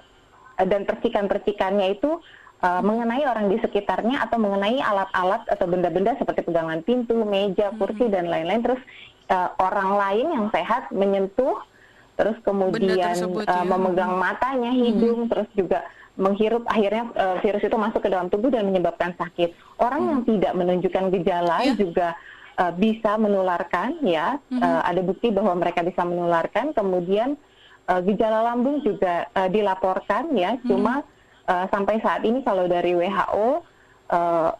dan 0.70 0.86
percikan-percikannya 0.86 1.98
itu 1.98 2.22
uh, 2.62 2.82
mengenai 2.82 3.25
orang 3.25 3.50
di 3.50 3.58
sekitarnya 3.60 4.22
atau 4.25 4.38
mengenai 4.38 4.80
alat-alat 4.80 5.46
atau 5.50 5.65
benda-benda 5.68 6.15
seperti 6.18 6.46
pegangan 6.46 6.82
pintu, 6.86 7.25
meja, 7.25 7.74
kursi 7.75 8.08
hmm. 8.08 8.13
dan 8.13 8.25
lain-lain. 8.30 8.62
Terus 8.62 8.82
uh, 9.30 9.50
orang 9.60 9.89
lain 9.98 10.27
yang 10.32 10.46
sehat 10.53 10.89
menyentuh, 10.94 11.58
terus 12.15 12.38
kemudian 12.46 13.18
tersebut, 13.18 13.46
uh, 13.50 13.65
ya. 13.65 13.68
memegang 13.68 14.13
matanya, 14.15 14.72
hidung, 14.72 15.27
hmm. 15.27 15.30
terus 15.30 15.50
juga 15.58 15.82
menghirup 16.20 16.68
akhirnya 16.68 17.08
uh, 17.15 17.36
virus 17.39 17.63
itu 17.63 17.77
masuk 17.80 18.03
ke 18.03 18.10
dalam 18.12 18.27
tubuh 18.27 18.51
dan 18.51 18.68
menyebabkan 18.68 19.15
sakit. 19.15 19.56
Orang 19.80 20.06
hmm. 20.06 20.10
yang 20.12 20.22
tidak 20.27 20.53
menunjukkan 20.53 21.06
gejala 21.18 21.58
yeah. 21.63 21.75
juga 21.80 22.08
uh, 22.60 22.74
bisa 22.75 23.15
menularkan 23.15 23.98
ya. 24.03 24.38
Hmm. 24.51 24.60
Uh, 24.60 24.82
ada 24.86 25.01
bukti 25.01 25.32
bahwa 25.32 25.56
mereka 25.56 25.82
bisa 25.82 26.03
menularkan. 26.03 26.75
Kemudian 26.75 27.39
uh, 27.88 28.01
gejala 28.03 28.44
lambung 28.53 28.84
juga 28.84 29.32
uh, 29.34 29.48
dilaporkan 29.48 30.36
ya. 30.36 30.60
Hmm. 30.60 30.68
Cuma 30.68 30.94
uh, 31.48 31.65
sampai 31.71 32.01
saat 32.03 32.21
ini 32.27 32.43
kalau 32.45 32.67
dari 32.69 32.93
WHO 32.93 33.50
uh, 33.50 33.53
eh, 34.12 34.51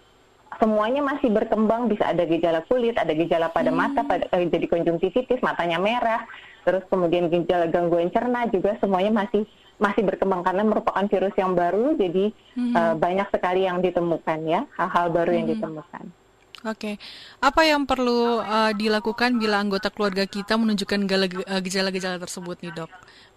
semuanya 0.60 1.02
masih 1.02 1.34
berkembang 1.34 1.90
bisa 1.90 2.12
ada 2.12 2.24
gejala 2.28 2.62
kulit, 2.70 2.96
ada 2.96 3.12
gejala 3.12 3.50
pada 3.50 3.74
hmm. 3.74 3.78
mata, 3.78 4.02
pada 4.06 4.26
uh, 4.32 4.44
jadi 4.46 4.66
konjungtivitis, 4.70 5.42
matanya 5.44 5.82
merah, 5.82 6.24
terus 6.64 6.86
kemudian 6.88 7.28
gejala 7.28 7.68
gangguan 7.68 8.14
cerna 8.14 8.46
juga 8.48 8.78
semuanya 8.80 9.12
masih 9.26 9.44
masih 9.82 10.06
berkembang 10.06 10.46
karena 10.46 10.62
merupakan 10.62 11.02
virus 11.10 11.34
yang 11.34 11.58
baru, 11.58 11.98
jadi 11.98 12.30
hmm. 12.56 12.74
uh, 12.78 12.94
banyak 13.02 13.28
sekali 13.34 13.66
yang 13.66 13.82
ditemukan 13.82 14.40
ya 14.46 14.62
hal-hal 14.78 15.10
baru 15.10 15.32
hmm. 15.34 15.40
yang 15.42 15.48
ditemukan. 15.58 16.06
Oke, 16.62 17.02
apa 17.42 17.66
yang 17.66 17.90
perlu 17.90 18.38
uh, 18.38 18.70
dilakukan 18.78 19.42
bila 19.42 19.58
anggota 19.58 19.90
keluarga 19.90 20.30
kita 20.30 20.62
menunjukkan 20.62 21.10
gejala-gejala 21.66 22.22
tersebut 22.22 22.62
nih 22.62 22.70
dok? 22.78 22.92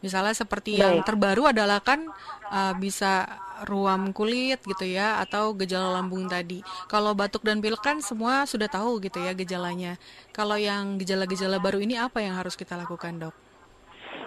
Misalnya 0.05 0.37
seperti 0.37 0.77
Baik. 0.77 0.81
yang 0.85 0.95
terbaru 1.09 1.49
adalah 1.49 1.81
kan 1.81 2.05
uh, 2.53 2.77
bisa 2.77 3.25
ruam 3.65 4.13
kulit 4.13 4.61
gitu 4.61 4.85
ya 4.85 5.25
atau 5.25 5.57
gejala 5.57 5.97
lambung 5.97 6.29
tadi. 6.29 6.61
Kalau 6.85 7.17
batuk 7.17 7.49
dan 7.49 7.65
pilek 7.65 7.81
kan 7.81 8.05
semua 8.05 8.45
sudah 8.45 8.69
tahu 8.69 9.01
gitu 9.01 9.17
ya 9.25 9.33
gejalanya. 9.33 9.97
Kalau 10.37 10.61
yang 10.61 11.01
gejala-gejala 11.01 11.57
baru 11.57 11.81
ini 11.81 11.97
apa 11.97 12.21
yang 12.21 12.37
harus 12.37 12.53
kita 12.53 12.77
lakukan 12.77 13.17
dok? 13.25 13.35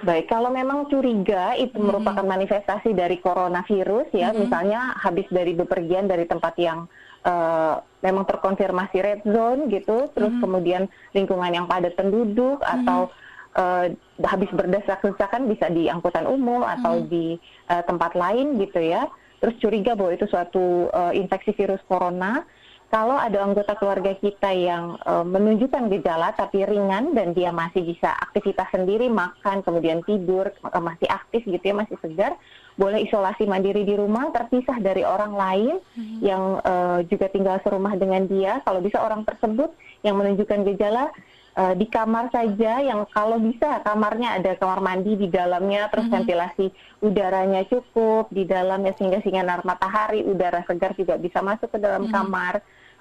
Baik, 0.02 0.30
kalau 0.30 0.50
memang 0.50 0.90
curiga 0.90 1.54
itu 1.54 1.78
hmm. 1.78 1.86
merupakan 1.90 2.26
manifestasi 2.26 2.94
dari 2.94 3.18
coronavirus 3.22 4.10
ya, 4.14 4.30
hmm. 4.30 4.46
misalnya 4.46 4.94
habis 4.98 5.26
dari 5.30 5.58
bepergian 5.58 6.06
dari 6.06 6.30
tempat 6.30 6.54
yang 6.58 6.86
uh, 7.26 7.82
memang 8.06 8.30
terkonfirmasi 8.30 8.98
red 9.02 9.22
zone 9.26 9.74
gitu, 9.74 10.10
terus 10.14 10.30
hmm. 10.30 10.42
kemudian 10.44 10.84
lingkungan 11.18 11.50
yang 11.50 11.66
padat 11.66 11.98
penduduk 11.98 12.62
hmm. 12.62 12.74
atau 12.82 13.10
uh, 13.58 13.86
habis 14.22 14.50
berdesak-desakan 14.54 15.50
bisa 15.50 15.70
di 15.74 15.90
angkutan 15.90 16.30
umum 16.30 16.62
atau 16.62 17.02
hmm. 17.02 17.08
di 17.10 17.42
uh, 17.70 17.82
tempat 17.86 18.14
lain 18.14 18.62
gitu 18.62 18.78
ya. 18.82 19.10
Terus 19.38 19.58
curiga 19.62 19.94
bahwa 19.94 20.12
itu 20.14 20.26
suatu 20.30 20.90
uh, 20.94 21.14
infeksi 21.14 21.54
virus 21.54 21.82
corona. 21.86 22.46
Kalau 22.88 23.20
ada 23.20 23.44
anggota 23.44 23.76
keluarga 23.76 24.16
kita 24.16 24.48
yang 24.56 24.96
uh, 25.04 25.26
menunjukkan 25.28 25.92
gejala 25.92 26.32
tapi 26.32 26.64
ringan 26.64 27.12
dan 27.12 27.36
dia 27.36 27.52
masih 27.52 27.84
bisa 27.84 28.16
aktivitas 28.16 28.72
sendiri, 28.72 29.12
makan, 29.12 29.60
kemudian 29.60 30.00
tidur, 30.08 30.48
masih 30.64 31.04
aktif 31.12 31.44
gitu 31.44 31.60
ya, 31.60 31.76
masih 31.76 32.00
segar, 32.00 32.40
boleh 32.78 33.10
isolasi 33.10 33.50
mandiri 33.50 33.82
di 33.84 33.98
rumah, 33.98 34.30
terpisah 34.30 34.78
dari 34.78 35.02
orang 35.02 35.34
lain 35.34 35.76
hmm. 35.98 36.18
yang 36.22 36.62
uh, 36.62 37.02
juga 37.10 37.28
tinggal 37.28 37.58
serumah 37.66 37.98
dengan 37.98 38.30
dia. 38.30 38.62
Kalau 38.62 38.80
bisa 38.86 39.02
orang 39.02 39.26
tersebut 39.26 39.74
yang 40.06 40.16
menunjukkan 40.22 40.62
gejala 40.74 41.10
uh, 41.58 41.74
di 41.74 41.90
kamar 41.90 42.30
saja 42.30 42.80
yang 42.86 43.04
kalau 43.10 43.42
bisa 43.42 43.82
kamarnya 43.82 44.38
ada 44.38 44.54
kamar 44.56 44.80
mandi 44.80 45.18
di 45.18 45.28
dalamnya 45.28 45.90
terus 45.90 46.06
mm 46.06 46.14
-hmm. 46.14 46.24
ventilasi 46.24 46.66
udaranya 47.02 47.62
cukup 47.66 48.30
di 48.30 48.46
dalamnya 48.46 48.94
sehingga 48.96 49.20
sinar 49.26 49.66
matahari 49.66 50.22
udara 50.22 50.62
segar 50.70 50.94
juga 50.94 51.18
bisa 51.18 51.42
masuk 51.42 51.74
ke 51.74 51.82
dalam 51.82 52.06
mm 52.06 52.10
-hmm. 52.14 52.18
kamar 52.22 52.56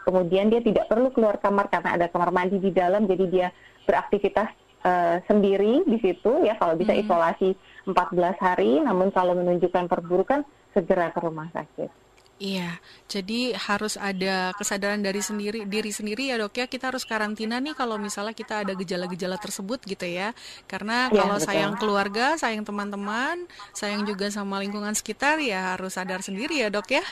kemudian 0.09 0.49
dia 0.49 0.65
tidak 0.65 0.89
perlu 0.89 1.13
keluar 1.13 1.37
kamar 1.37 1.69
karena 1.69 2.01
ada 2.01 2.07
kamar 2.09 2.33
mandi 2.33 2.57
di 2.57 2.73
dalam 2.73 3.05
jadi 3.05 3.25
dia 3.29 3.49
beraktivitas 3.85 4.49
uh, 4.83 5.21
sendiri 5.29 5.85
di 5.85 6.01
situ 6.01 6.43
ya 6.43 6.57
kalau 6.57 6.75
bisa 6.75 6.97
mm 6.97 6.99
-hmm. 6.99 7.07
isolasi 7.07 7.51
14 7.87 8.37
hari 8.43 8.83
namun 8.83 9.15
kalau 9.15 9.39
menunjukkan 9.39 9.87
perburukan 9.87 10.43
segera 10.75 11.15
ke 11.15 11.19
rumah 11.23 11.49
sakit. 11.55 12.07
Iya, 12.37 12.77
jadi 13.09 13.57
harus 13.57 13.97
ada 13.97 14.53
kesadaran 14.61 15.01
dari 15.01 15.25
sendiri 15.25 15.65
diri 15.65 15.89
sendiri 15.89 16.29
ya 16.29 16.37
dok 16.37 16.61
ya. 16.61 16.69
Kita 16.69 16.93
harus 16.93 17.09
karantina 17.09 17.57
nih 17.57 17.73
kalau 17.73 17.97
misalnya 17.97 18.37
kita 18.37 18.61
ada 18.61 18.77
gejala-gejala 18.77 19.41
tersebut 19.41 19.81
gitu 19.89 20.05
ya. 20.05 20.37
Karena 20.69 21.09
ya, 21.09 21.17
kalau 21.17 21.41
betul. 21.41 21.49
sayang 21.49 21.75
keluarga, 21.81 22.37
sayang 22.37 22.61
teman-teman, 22.61 23.49
sayang 23.73 24.05
juga 24.05 24.29
sama 24.29 24.61
lingkungan 24.61 24.93
sekitar 24.93 25.41
ya 25.41 25.81
harus 25.81 25.97
sadar 25.97 26.21
sendiri 26.21 26.61
ya 26.61 26.69
dok 26.69 26.93
ya. 26.93 27.05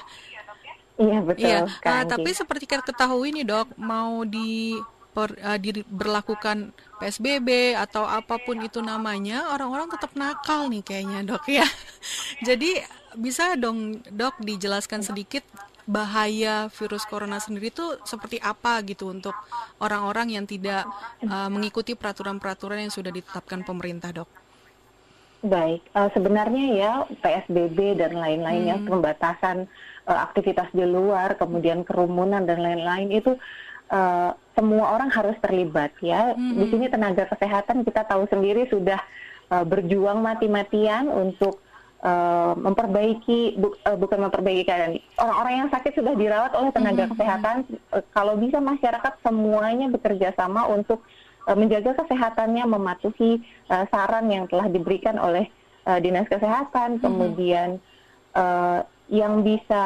Iya 1.01 1.19
betul. 1.25 1.43
Iya, 1.43 1.59
uh, 1.67 2.05
tapi 2.05 2.31
seperti 2.31 2.65
kita 2.69 2.85
ketahui 2.85 3.33
nih 3.33 3.49
dok, 3.49 3.73
mau 3.81 4.29
di 4.29 4.77
per, 5.15 5.39
uh, 5.39 5.57
diberlakukan 5.57 6.75
PSBB 6.99 7.79
atau 7.79 8.03
apa 8.03 8.37
pun 8.43 8.59
itu 8.61 8.83
namanya, 8.83 9.55
orang-orang 9.55 9.89
tetap 9.95 10.13
nakal 10.19 10.67
nih 10.67 10.83
kayaknya 10.83 11.23
dok 11.23 11.47
ya. 11.47 11.65
Jadi 12.49 12.83
bisa 13.15 13.55
dong 13.55 14.03
dok 14.11 14.43
dijelaskan 14.43 15.07
sedikit 15.07 15.47
bahaya 15.85 16.73
virus 16.73 17.05
corona 17.05 17.37
sendiri 17.37 17.69
itu 17.69 17.85
seperti 18.09 18.41
apa 18.41 18.81
gitu 18.89 19.13
untuk 19.13 19.37
orang-orang 19.79 20.33
yang 20.33 20.45
tidak 20.49 20.89
uh, 21.29 21.49
mengikuti 21.53 21.93
peraturan-peraturan 21.93 22.89
yang 22.89 22.93
sudah 22.93 23.13
ditetapkan 23.13 23.63
pemerintah 23.63 24.11
dok? 24.11 24.29
Baik, 25.45 25.85
uh, 25.93 26.09
sebenarnya 26.17 26.65
ya 26.73 26.93
PSBB 27.21 28.01
dan 28.01 28.17
lain-lainnya 28.17 28.81
hmm. 28.81 28.89
pembatasan 28.89 29.69
uh, 30.09 30.19
aktivitas 30.25 30.73
di 30.73 30.89
luar, 30.89 31.37
kemudian 31.37 31.85
kerumunan 31.85 32.49
dan 32.49 32.65
lain-lain 32.65 33.13
itu 33.13 33.37
uh, 33.91 34.31
semua 34.55 34.95
orang 34.95 35.11
harus 35.11 35.37
terlibat 35.43 35.91
ya. 35.99 36.33
Hmm. 36.33 36.57
Di 36.57 36.65
sini 36.71 36.87
tenaga 36.87 37.27
kesehatan 37.29 37.83
kita 37.83 38.07
tahu 38.07 38.25
sendiri 38.31 38.71
sudah 38.71 39.01
uh, 39.51 39.65
berjuang 39.67 40.23
mati-matian 40.23 41.11
untuk 41.11 41.61
uh, 42.05 42.55
memperbaiki 42.55 43.59
bu, 43.59 43.75
uh, 43.83 43.97
bukan 43.99 44.29
memperbaiki 44.29 44.63
keadaan 44.69 45.01
orang-orang 45.19 45.55
yang 45.65 45.71
sakit 45.73 45.93
sudah 45.97 46.15
dirawat 46.15 46.53
oleh 46.55 46.71
tenaga 46.71 47.03
mm 47.03 47.09
-hmm. 47.09 47.13
kesehatan 47.17 47.57
uh, 47.91 48.05
kalau 48.15 48.39
bisa 48.39 48.63
masyarakat 48.63 49.13
semuanya 49.25 49.91
bekerja 49.91 50.37
sama 50.39 50.69
untuk 50.71 51.03
uh, 51.49 51.57
menjaga 51.57 51.97
kesehatannya 52.05 52.65
mematuhi 52.69 53.43
uh, 53.73 53.85
saran 53.91 54.31
yang 54.31 54.45
telah 54.47 54.71
diberikan 54.71 55.19
oleh 55.19 55.49
uh, 55.89 55.99
dinas 55.99 56.29
kesehatan 56.31 56.97
mm 56.97 56.97
-hmm. 57.01 57.05
kemudian 57.05 57.69
uh, 58.37 58.87
yang 59.09 59.45
bisa 59.45 59.85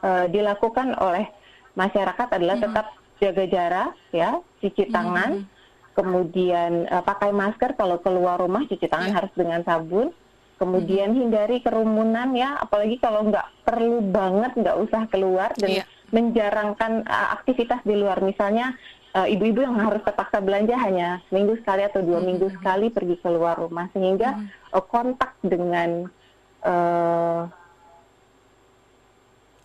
uh, 0.00 0.26
dilakukan 0.28 0.96
oleh 0.96 1.28
masyarakat 1.74 2.28
adalah 2.30 2.56
-hmm. 2.58 2.66
tetap 2.70 2.86
jaga 3.22 3.44
jarak 3.46 3.90
ya 4.10 4.30
cuci 4.58 4.90
tangan 4.90 5.30
mm 5.30 5.40
-hmm. 5.42 5.94
kemudian 5.94 6.72
uh, 6.90 7.02
pakai 7.06 7.30
masker 7.30 7.78
kalau 7.78 8.02
keluar 8.02 8.42
rumah 8.42 8.66
cuci 8.66 8.86
tangan 8.90 9.10
yeah. 9.10 9.18
harus 9.22 9.32
dengan 9.38 9.60
sabun 9.62 10.10
kemudian 10.54 11.10
hmm. 11.12 11.18
hindari 11.18 11.58
kerumunan 11.60 12.30
ya 12.32 12.54
apalagi 12.62 13.02
kalau 13.02 13.26
nggak 13.26 13.46
perlu 13.66 14.00
banget 14.14 14.54
nggak 14.54 14.76
usah 14.86 15.02
keluar 15.10 15.50
dan 15.58 15.82
yeah. 15.82 15.86
menjarangkan 16.14 17.02
uh, 17.04 17.28
aktivitas 17.34 17.82
di 17.82 17.98
luar 17.98 18.22
misalnya 18.22 18.78
uh, 19.18 19.26
ibu-ibu 19.26 19.66
yang 19.66 19.74
harus 19.78 20.02
terpaksa 20.06 20.38
belanja 20.38 20.78
hanya 20.78 21.18
seminggu 21.26 21.58
sekali 21.62 21.82
atau 21.86 22.06
dua 22.06 22.22
hmm. 22.22 22.26
minggu 22.26 22.48
sekali 22.54 22.86
pergi 22.90 23.18
keluar 23.18 23.58
rumah 23.58 23.90
sehingga 23.90 24.38
hmm. 24.38 24.74
uh, 24.74 24.84
kontak 24.86 25.34
dengan 25.42 26.06
uh, 26.62 27.50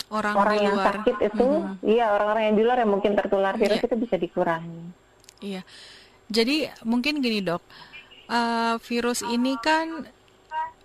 orang, 0.10 0.36
orang 0.36 0.58
yang 0.58 0.76
luar. 0.76 0.86
sakit 0.94 1.16
itu 1.22 1.48
hmm. 1.48 1.76
iya 1.86 2.06
orang-orang 2.14 2.44
yang 2.50 2.56
di 2.58 2.64
luar 2.66 2.78
yang 2.82 2.92
mungkin 2.92 3.12
tertular 3.14 3.54
virus 3.56 3.80
yeah. 3.82 3.88
itu 3.88 3.96
bisa 3.98 4.16
dikurangi 4.18 4.82
iya 5.42 5.62
jadi 6.30 6.74
mungkin 6.86 7.22
gini 7.22 7.42
dok 7.42 7.62
uh, 8.30 8.76
virus 8.82 9.26
ini 9.26 9.58
kan 9.62 10.06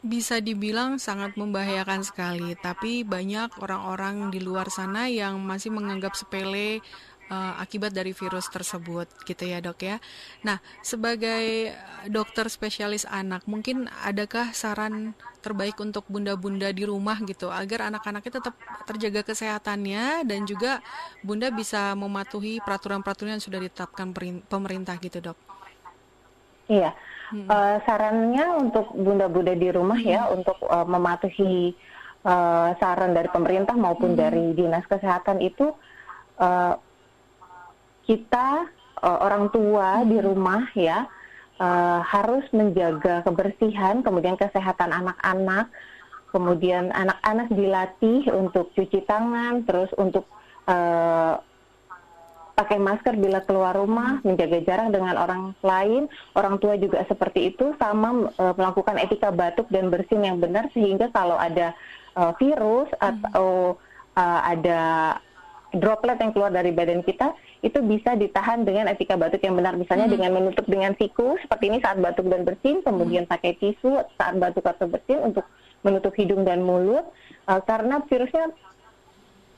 bisa 0.04 0.36
dibilang 0.36 1.00
sangat 1.00 1.32
membahayakan 1.40 2.04
sekali, 2.04 2.52
tapi 2.60 3.08
banyak 3.08 3.56
orang-orang 3.56 4.28
di 4.28 4.36
luar 4.36 4.68
sana 4.68 5.08
yang 5.08 5.40
masih 5.40 5.72
menganggap 5.72 6.12
sepele 6.12 6.84
uh, 7.34 7.58
akibat 7.58 7.90
dari 7.90 8.14
virus 8.14 8.46
tersebut, 8.46 9.10
gitu 9.26 9.42
ya 9.42 9.58
dok 9.58 9.82
ya. 9.82 9.98
Nah, 10.46 10.62
sebagai 10.86 11.74
dokter 12.06 12.46
spesialis 12.46 13.02
anak, 13.10 13.42
mungkin 13.50 13.90
adakah 14.06 14.54
saran 14.54 15.18
terbaik 15.42 15.74
untuk 15.82 16.06
bunda-bunda 16.06 16.70
di 16.70 16.86
rumah 16.86 17.18
gitu, 17.26 17.50
agar 17.50 17.90
anak-anaknya 17.90 18.38
tetap 18.38 18.54
terjaga 18.86 19.26
kesehatannya 19.26 20.22
dan 20.22 20.46
juga 20.46 20.78
bunda 21.26 21.50
bisa 21.50 21.98
mematuhi 21.98 22.62
peraturan-peraturan 22.62 23.36
yang 23.36 23.44
sudah 23.44 23.58
ditetapkan 23.58 24.14
pemerintah 24.46 24.94
gitu 25.02 25.18
dok? 25.18 25.38
Iya 26.70 26.94
Hmm. 27.34 27.48
Uh, 27.48 27.76
sarannya 27.88 28.46
untuk 28.60 28.92
bunda-bunda 28.92 29.56
di 29.56 29.72
rumah 29.72 29.96
ya 29.96 30.28
hmm. 30.28 30.38
untuk 30.38 30.58
uh, 30.68 30.84
mematuhi 30.84 31.72
uh, 32.22 32.76
saran 32.76 33.16
dari 33.16 33.32
pemerintah 33.32 33.72
maupun 33.72 34.12
hmm. 34.12 34.20
dari 34.20 34.44
dinas 34.52 34.84
kesehatan 34.84 35.40
itu 35.40 35.72
uh, 36.36 36.76
kita 38.04 38.68
uh, 39.02 39.18
orang 39.24 39.52
tua 39.52 40.00
hmm. 40.00 40.06
di 40.08 40.18
rumah 40.20 40.62
ya 40.76 41.08
uh, 41.60 42.00
harus 42.04 42.44
menjaga 42.52 43.24
kebersihan, 43.24 44.00
kemudian 44.00 44.36
kesehatan 44.38 44.92
anak-anak, 44.92 45.68
kemudian 46.30 46.92
anak-anak 46.92 47.48
dilatih 47.52 48.28
untuk 48.32 48.72
cuci 48.76 49.04
tangan, 49.04 49.64
terus 49.68 49.90
untuk 49.96 50.28
uh, 50.68 51.40
pakai 52.54 52.78
masker 52.78 53.18
bila 53.18 53.42
keluar 53.42 53.74
rumah, 53.74 54.22
menjaga 54.22 54.62
jarak 54.62 54.94
dengan 54.94 55.18
orang 55.18 55.52
lain. 55.60 56.06
Orang 56.38 56.62
tua 56.62 56.78
juga 56.78 57.02
seperti 57.10 57.50
itu 57.54 57.74
sama 57.82 58.30
e, 58.30 58.44
melakukan 58.54 58.96
etika 59.02 59.34
batuk 59.34 59.66
dan 59.74 59.90
bersin 59.90 60.22
yang 60.22 60.38
benar 60.38 60.70
sehingga 60.70 61.10
kalau 61.10 61.34
ada 61.34 61.74
e, 62.14 62.22
virus 62.38 62.86
hmm. 62.94 63.02
atau 63.02 63.74
e, 64.14 64.24
ada 64.24 64.82
droplet 65.74 66.14
yang 66.22 66.30
keluar 66.30 66.54
dari 66.54 66.70
badan 66.70 67.02
kita 67.02 67.34
itu 67.64 67.80
bisa 67.80 68.12
ditahan 68.12 68.60
dengan 68.68 68.92
etika 68.92 69.16
batuk 69.16 69.40
yang 69.40 69.56
benar 69.56 69.72
misalnya 69.80 70.04
hmm. 70.04 70.14
dengan 70.20 70.30
menutup 70.36 70.68
dengan 70.68 70.92
siku 71.00 71.40
seperti 71.40 71.72
ini 71.72 71.78
saat 71.80 71.96
batuk 71.96 72.28
dan 72.28 72.44
bersin 72.44 72.84
kemudian 72.84 73.24
hmm. 73.24 73.32
pakai 73.32 73.56
tisu 73.56 74.04
saat 74.20 74.36
batuk 74.36 74.68
atau 74.68 74.84
bersin 74.84 75.24
untuk 75.24 75.48
menutup 75.80 76.12
hidung 76.12 76.44
dan 76.44 76.60
mulut 76.60 77.08
uh, 77.48 77.60
karena 77.64 78.04
virusnya 78.04 78.52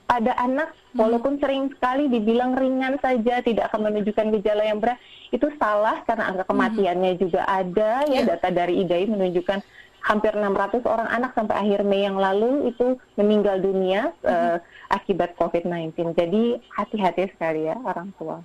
pada 0.06 0.38
anak 0.38 0.70
hmm. 0.70 1.02
walaupun 1.02 1.42
sering 1.42 1.66
sekali 1.74 2.06
dibilang 2.06 2.54
ringan 2.54 2.94
saja 3.02 3.42
tidak 3.42 3.74
akan 3.74 3.90
menunjukkan 3.90 4.38
gejala 4.38 4.62
yang 4.62 4.78
berat 4.78 5.02
itu 5.34 5.50
salah 5.58 6.06
karena 6.06 6.30
angka 6.30 6.46
hmm. 6.46 6.50
kematiannya 6.54 7.12
hmm. 7.18 7.20
juga 7.20 7.42
ada 7.42 8.06
ya 8.06 8.22
yeah. 8.22 8.24
data 8.30 8.48
dari 8.54 8.86
IDAI 8.86 9.10
menunjukkan 9.10 9.58
hampir 10.06 10.30
600 10.30 10.86
orang 10.86 11.08
anak 11.10 11.34
sampai 11.34 11.58
akhir 11.58 11.82
Mei 11.82 12.06
yang 12.06 12.14
lalu 12.14 12.70
itu 12.70 12.94
meninggal 13.18 13.58
dunia 13.58 14.14
hmm. 14.22 14.30
uh, 14.30 14.56
akibat 14.94 15.34
COVID-19. 15.34 16.14
Jadi 16.14 16.62
hati-hati 16.70 17.26
sekali 17.34 17.66
ya 17.66 17.74
orang 17.82 18.14
tua. 18.14 18.38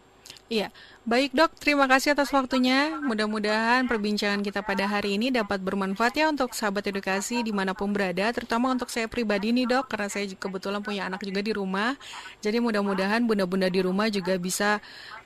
Iya, 0.51 0.67
baik 1.01 1.33
dok, 1.33 1.57
terima 1.57 1.89
kasih 1.89 2.13
atas 2.13 2.29
waktunya. 2.29 3.01
Mudah-mudahan 3.01 3.89
perbincangan 3.89 4.45
kita 4.45 4.61
pada 4.61 4.85
hari 4.85 5.17
ini 5.17 5.33
dapat 5.33 5.57
bermanfaat 5.57 6.13
ya 6.13 6.29
untuk 6.29 6.53
sahabat 6.53 6.93
edukasi 6.93 7.41
di 7.41 7.49
mana 7.49 7.73
pun 7.73 7.89
berada, 7.89 8.29
terutama 8.29 8.69
untuk 8.69 8.91
saya 8.93 9.09
pribadi 9.09 9.49
nih 9.49 9.65
dok, 9.65 9.89
karena 9.89 10.07
saya 10.11 10.29
kebetulan 10.29 10.83
punya 10.85 11.09
anak 11.09 11.25
juga 11.25 11.41
di 11.41 11.51
rumah. 11.55 11.97
Jadi 12.43 12.61
mudah-mudahan 12.61 13.25
bunda-bunda 13.25 13.71
di 13.71 13.81
rumah 13.81 14.11
juga 14.13 14.37
bisa 14.37 14.77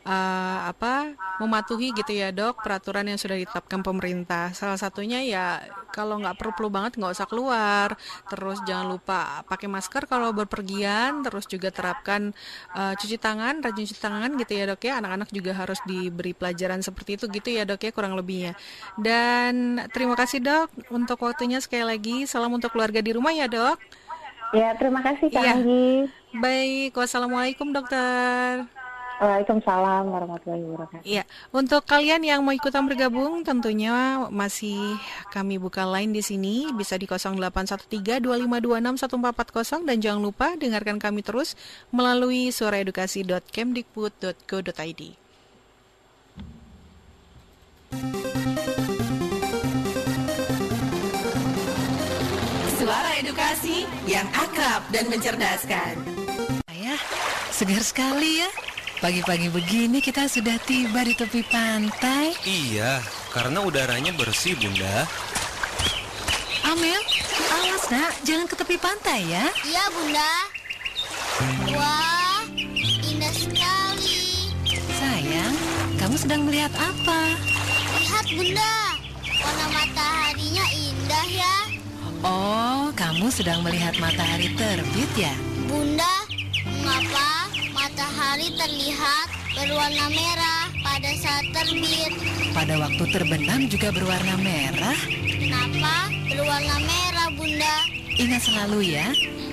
uh, 0.06 0.60
apa 0.70 1.18
mematuhi 1.42 1.92
gitu 1.92 2.16
ya 2.16 2.32
dok 2.32 2.62
peraturan 2.62 3.10
yang 3.10 3.20
sudah 3.20 3.36
ditetapkan 3.36 3.82
pemerintah. 3.84 4.54
Salah 4.56 4.80
satunya 4.80 5.20
ya 5.26 5.60
kalau 5.92 6.20
nggak 6.22 6.36
perlu-perlu 6.40 6.70
banget 6.72 6.92
nggak 7.02 7.12
usah 7.12 7.28
keluar. 7.28 7.90
Terus 8.32 8.62
jangan 8.64 8.88
lupa 8.96 9.44
pakai 9.50 9.68
masker 9.68 10.08
kalau 10.08 10.32
berpergian. 10.32 11.26
Terus 11.26 11.50
juga 11.50 11.74
terapkan 11.74 12.32
uh, 12.78 12.94
cuci 12.96 13.18
tangan, 13.20 13.60
rajin 13.60 13.84
cuci 13.84 14.00
tangan 14.00 14.32
gitu 14.40 14.52
ya 14.56 14.64
dok 14.72 14.82
ya. 14.86 14.94
Anak-anak 15.02 15.30
juga 15.34 15.52
harus 15.52 15.65
diberi 15.88 16.38
pelajaran 16.38 16.86
seperti 16.86 17.18
itu 17.18 17.26
gitu 17.32 17.50
ya 17.50 17.66
dok 17.66 17.82
ya 17.82 17.90
kurang 17.90 18.14
lebihnya. 18.14 18.54
Dan 19.00 19.82
terima 19.90 20.14
kasih 20.14 20.44
dok 20.44 20.70
untuk 20.94 21.18
waktunya 21.26 21.58
sekali 21.58 21.82
lagi. 21.82 22.30
Salam 22.30 22.54
untuk 22.54 22.70
keluarga 22.70 23.02
di 23.02 23.16
rumah 23.16 23.34
ya 23.34 23.50
dok. 23.50 23.82
Ya 24.54 24.78
terima 24.78 25.02
kasih 25.02 25.34
Kak 25.34 25.42
ya. 25.42 25.58
Baik, 26.36 26.94
wassalamualaikum 26.94 27.74
dokter. 27.74 28.70
Waalaikumsalam 29.16 30.12
warahmatullahi 30.12 30.68
wabarakatuh. 30.68 31.08
Iya, 31.08 31.24
untuk 31.56 31.88
kalian 31.88 32.28
yang 32.28 32.44
mau 32.44 32.52
ikutan 32.52 32.84
bergabung 32.84 33.48
tentunya 33.48 34.28
masih 34.28 35.00
kami 35.32 35.56
buka 35.56 35.88
line 35.88 36.12
di 36.12 36.20
sini 36.20 36.68
bisa 36.76 37.00
di 37.00 37.08
0813-2526-1440 37.08 39.88
dan 39.88 40.04
jangan 40.04 40.20
lupa 40.20 40.60
dengarkan 40.60 41.00
kami 41.00 41.24
terus 41.24 41.56
melalui 41.96 42.52
suaraedukasi.kemdikbud.go.id. 42.52 45.25
edukasi 53.36 53.84
yang 54.08 54.24
akrab 54.32 54.88
dan 54.96 55.12
mencerdaskan. 55.12 56.00
Ayah, 56.72 56.96
segar 57.52 57.84
sekali 57.84 58.40
ya. 58.40 58.48
Pagi-pagi 59.04 59.52
begini 59.52 60.00
kita 60.00 60.32
sudah 60.32 60.56
tiba 60.64 61.04
di 61.04 61.12
tepi 61.20 61.44
pantai. 61.44 62.32
Iya, 62.48 63.04
karena 63.36 63.60
udaranya 63.60 64.16
bersih, 64.16 64.56
Bunda. 64.56 65.04
Amel, 66.64 66.96
awas 67.52 67.84
nak, 67.92 68.16
jangan 68.24 68.48
ke 68.48 68.56
tepi 68.56 68.80
pantai 68.80 69.28
ya. 69.28 69.52
Iya, 69.68 69.84
Bunda. 69.92 70.32
Wah, 71.76 72.40
indah 73.04 73.36
sekali. 73.36 74.56
Sayang, 74.96 75.56
kamu 76.00 76.16
sedang 76.16 76.42
melihat 76.48 76.72
apa? 76.80 77.36
Lihat, 78.00 78.26
Bunda. 78.32 78.76
Warna 79.44 79.68
ya. 79.92 80.25
Oh, 82.26 82.90
kamu 82.98 83.30
sedang 83.30 83.62
melihat 83.62 83.94
matahari 84.02 84.50
terbit 84.58 85.12
ya? 85.14 85.30
Bunda, 85.70 86.26
mengapa 86.66 87.54
matahari 87.70 88.50
terlihat 88.50 89.30
berwarna 89.54 90.10
merah 90.10 90.66
pada 90.82 91.14
saat 91.22 91.46
terbit? 91.54 92.18
Pada 92.50 92.82
waktu 92.82 93.04
terbenam 93.14 93.70
juga 93.70 93.94
berwarna 93.94 94.42
merah. 94.42 94.98
Kenapa 95.22 96.10
berwarna 96.26 96.82
merah, 96.82 97.30
Bunda? 97.38 97.76
Ingat 98.18 98.42
selalu 98.42 98.98
ya, 98.98 99.06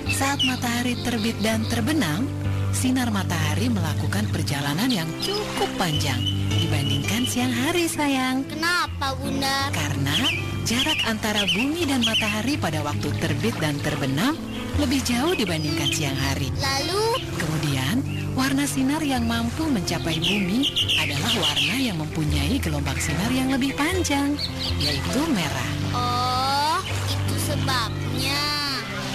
saat 0.09 0.41
matahari 0.41 0.97
terbit 1.05 1.37
dan 1.45 1.69
terbenam, 1.69 2.25
sinar 2.73 3.13
matahari 3.13 3.69
melakukan 3.69 4.25
perjalanan 4.33 4.89
yang 4.89 5.09
cukup 5.21 5.69
panjang 5.77 6.25
dibandingkan 6.49 7.21
siang 7.29 7.53
hari, 7.53 7.85
sayang. 7.85 8.41
Kenapa, 8.49 9.13
Bunda? 9.13 9.69
Karena 9.69 10.42
jarak 10.63 10.95
antara 11.03 11.43
bumi 11.51 11.83
dan 11.83 11.99
matahari 12.07 12.55
pada 12.55 12.79
waktu 12.87 13.11
terbit 13.19 13.51
dan 13.59 13.75
terbenam 13.83 14.39
lebih 14.79 15.03
jauh 15.03 15.35
dibandingkan 15.35 15.91
siang 15.91 16.15
hari. 16.15 16.49
Lalu, 16.57 17.19
Kemudian, 17.35 17.99
warna 18.33 18.63
sinar 18.63 19.03
yang 19.03 19.27
mampu 19.27 19.67
mencapai 19.67 20.17
bumi 20.17 20.71
adalah 20.97 21.31
warna 21.35 21.75
yang 21.77 21.99
mempunyai 21.99 22.55
gelombang 22.63 22.95
sinar 22.95 23.27
yang 23.29 23.51
lebih 23.51 23.75
panjang, 23.75 24.39
yaitu 24.79 25.21
merah. 25.35 25.71
oh, 25.93 26.79
itu 27.11 27.35
sebabnya. 27.43 28.43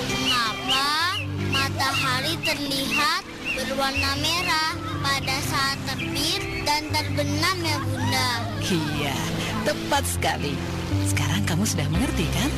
Mengapa 0.04 1.16
matahari 1.48 2.36
terlihat 2.44 3.22
berwarna 3.56 4.12
merah 4.20 4.72
pada 5.00 5.36
saat 5.48 5.78
terbit 5.88 6.44
dan 6.68 6.84
terbenam 6.92 7.56
ya, 7.64 7.76
Bunda? 7.82 8.28
Iya, 8.68 9.16
tepat 9.64 10.04
sekali. 10.04 10.77
Sekarang 11.08 11.40
kamu 11.48 11.64
sudah 11.64 11.88
mengerti 11.88 12.28
kan? 12.36 12.50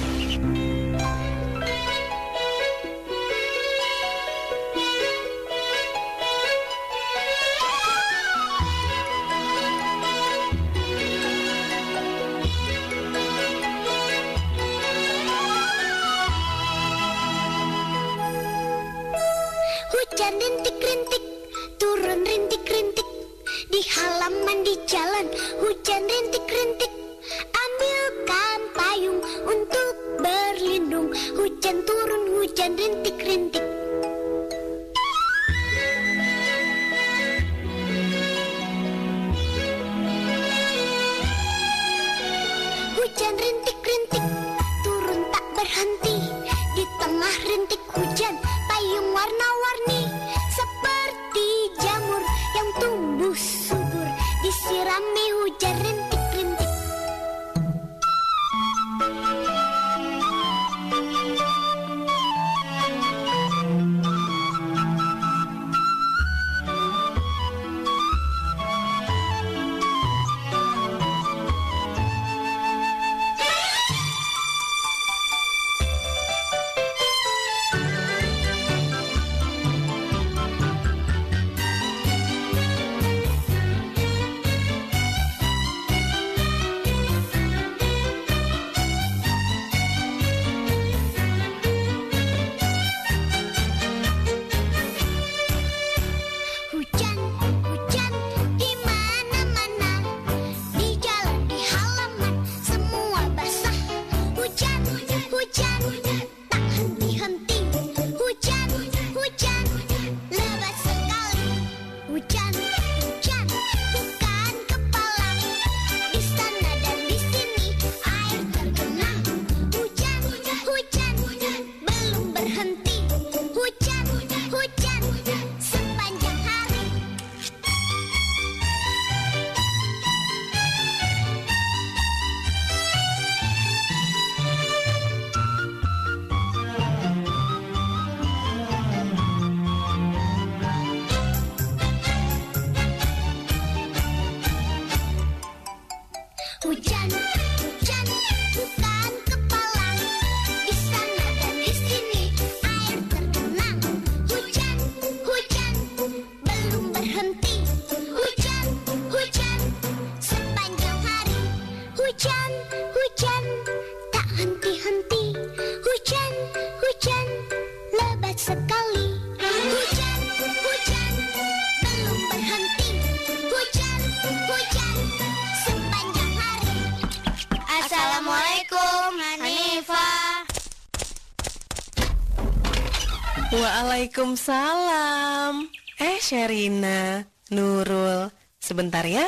Waalaikumsalam. 183.51 185.67
Eh, 185.99 186.23
Sherina, 186.23 187.27
Nurul, 187.51 188.31
sebentar 188.63 189.03
ya. 189.03 189.27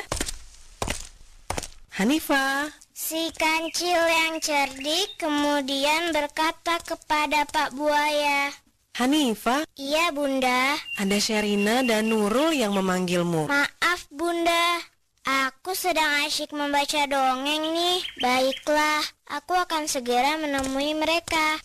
Hanifah, 1.98 2.70
Si 3.02 3.34
kancil 3.34 3.98
yang 3.98 4.38
cerdik 4.38 5.18
kemudian 5.18 6.14
berkata 6.14 6.78
kepada 6.86 7.42
Pak 7.50 7.74
Buaya 7.74 8.54
Hanifah, 8.94 9.66
Iya 9.74 10.14
bunda 10.14 10.78
ada 10.96 11.18
Sherina 11.18 11.82
dan 11.82 12.06
Nurul 12.06 12.54
yang 12.54 12.78
memanggilmu. 12.78 13.50
Maaf 13.50 14.06
bunda 14.06 14.86
Aku 15.22 15.70
sedang 15.74 16.26
asyik 16.26 16.50
membaca 16.50 17.06
dongeng 17.06 17.74
nih. 17.74 18.02
Baiklah, 18.18 19.02
aku 19.30 19.54
akan 19.54 19.86
segera 19.86 20.34
menemui 20.34 20.98
mereka. 20.98 21.62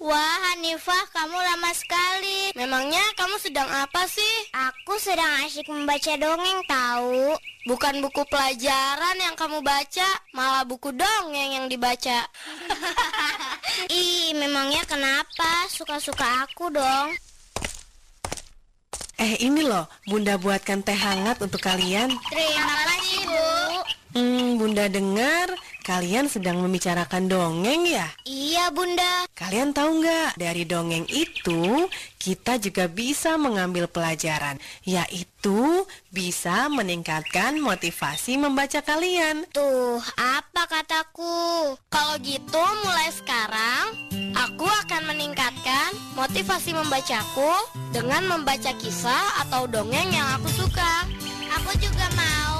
Wah, 0.00 0.36
Hanifah, 0.48 1.12
kamu 1.12 1.36
lama 1.36 1.76
sekali. 1.76 2.56
Memangnya 2.56 3.04
kamu 3.20 3.36
sedang 3.36 3.68
apa 3.68 4.08
sih? 4.08 4.34
Aku 4.48 4.96
sedang 4.96 5.28
asyik 5.44 5.68
membaca 5.68 6.16
dongeng 6.16 6.64
tahu. 6.64 7.36
Bukan 7.68 8.00
buku 8.00 8.24
pelajaran 8.32 9.20
yang 9.20 9.36
kamu 9.36 9.60
baca, 9.60 10.08
malah 10.32 10.64
buku 10.64 10.96
dongeng 10.96 11.52
yang 11.52 11.66
dibaca. 11.68 12.24
Ih, 13.92 14.32
memangnya 14.40 14.88
kenapa? 14.88 15.68
Suka-suka 15.68 16.48
aku 16.48 16.72
dong. 16.72 17.12
Eh, 19.20 19.36
ini 19.44 19.68
loh, 19.68 19.84
Bunda 20.08 20.40
buatkan 20.40 20.80
teh 20.80 20.96
hangat 20.96 21.44
untuk 21.44 21.60
kalian. 21.60 22.08
Terima 22.32 22.72
kasih, 22.88 23.20
Bu. 23.28 23.44
Hmm, 24.16 24.56
Bunda 24.56 24.88
dengar 24.88 25.52
kalian 25.82 26.28
sedang 26.30 26.60
membicarakan 26.60 27.26
dongeng 27.26 27.88
ya? 27.88 28.08
Iya, 28.28 28.68
Bunda. 28.70 29.26
Kalian 29.34 29.72
tahu 29.72 30.04
nggak, 30.04 30.36
dari 30.36 30.68
dongeng 30.68 31.08
itu 31.08 31.88
kita 32.20 32.60
juga 32.60 32.86
bisa 32.86 33.40
mengambil 33.40 33.88
pelajaran, 33.88 34.60
yaitu 34.84 35.88
bisa 36.12 36.68
meningkatkan 36.68 37.56
motivasi 37.56 38.36
membaca 38.36 38.84
kalian. 38.84 39.48
Tuh, 39.50 39.98
apa 40.20 40.68
kataku? 40.68 41.74
Kalau 41.88 42.16
gitu, 42.20 42.64
mulai 42.84 43.08
sekarang 43.16 43.96
aku 44.36 44.68
akan 44.68 45.02
meningkatkan 45.10 45.96
motivasi 46.12 46.76
membacaku 46.76 47.52
dengan 47.96 48.28
membaca 48.28 48.70
kisah 48.76 49.40
atau 49.48 49.64
dongeng 49.64 50.12
yang 50.12 50.28
aku 50.36 50.48
suka. 50.52 51.08
Aku 51.50 51.72
juga 51.80 52.06
mau. 52.14 52.59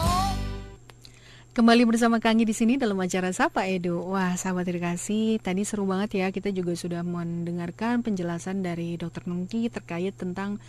Kembali 1.51 1.83
bersama 1.83 2.23
Kangi 2.23 2.47
di 2.47 2.55
sini 2.55 2.79
dalam 2.79 2.95
acara 3.03 3.35
Sapa 3.35 3.67
Edu. 3.67 4.07
Wah, 4.15 4.39
sahabat 4.39 4.71
edukasi, 4.71 5.35
tadi 5.43 5.67
seru 5.67 5.83
banget 5.83 6.23
ya. 6.23 6.27
Kita 6.31 6.55
juga 6.55 6.79
sudah 6.79 7.03
mendengarkan 7.03 8.07
penjelasan 8.07 8.63
dari 8.63 8.95
Dokter 8.95 9.27
Nungki 9.27 9.67
terkait 9.67 10.15
tentang 10.15 10.63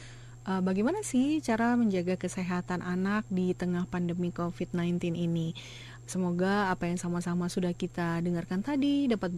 uh, 0.49 0.57
bagaimana 0.65 1.05
sih 1.05 1.37
cara 1.37 1.77
menjaga 1.77 2.17
kesehatan 2.17 2.81
anak 2.81 3.29
di 3.29 3.53
tengah 3.53 3.85
pandemi 3.85 4.33
COVID-19 4.33 5.13
ini. 5.21 5.53
Semoga 6.11 6.67
apa 6.67 6.91
yang 6.91 6.99
sama-sama 6.99 7.47
sudah 7.47 7.71
kita 7.71 8.19
dengarkan 8.19 8.59
tadi 8.59 9.07
dapat 9.07 9.31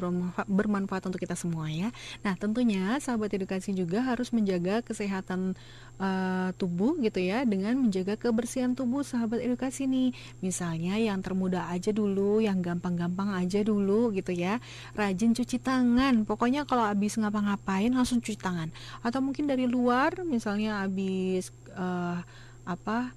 bermanfaat, 0.49 1.05
untuk 1.05 1.21
kita 1.21 1.37
semua 1.37 1.69
ya. 1.69 1.93
Nah, 2.25 2.33
tentunya 2.33 2.97
sahabat 2.97 3.29
edukasi 3.37 3.77
juga 3.77 4.01
harus 4.01 4.33
menjaga 4.33 4.81
kesehatan 4.81 5.53
uh, 6.01 6.49
tubuh 6.57 6.97
gitu 7.05 7.21
ya 7.21 7.45
dengan 7.45 7.77
menjaga 7.77 8.17
kebersihan 8.17 8.73
tubuh 8.73 9.05
sahabat 9.05 9.45
edukasi 9.45 9.85
nih. 9.85 10.17
Misalnya 10.41 10.97
yang 10.97 11.21
termudah 11.21 11.69
aja 11.69 11.93
dulu, 11.93 12.41
yang 12.41 12.65
gampang-gampang 12.65 13.37
aja 13.37 13.61
dulu 13.61 14.09
gitu 14.17 14.33
ya. 14.33 14.57
Rajin 14.97 15.37
cuci 15.37 15.61
tangan. 15.61 16.25
Pokoknya 16.25 16.65
kalau 16.65 16.89
habis 16.89 17.21
ngapa-ngapain 17.21 17.93
langsung 17.93 18.17
cuci 18.17 18.41
tangan. 18.41 18.73
Atau 19.05 19.21
mungkin 19.21 19.45
dari 19.45 19.69
luar 19.69 20.25
misalnya 20.25 20.81
habis 20.81 21.53
uh, 21.77 22.17
apa 22.65 23.13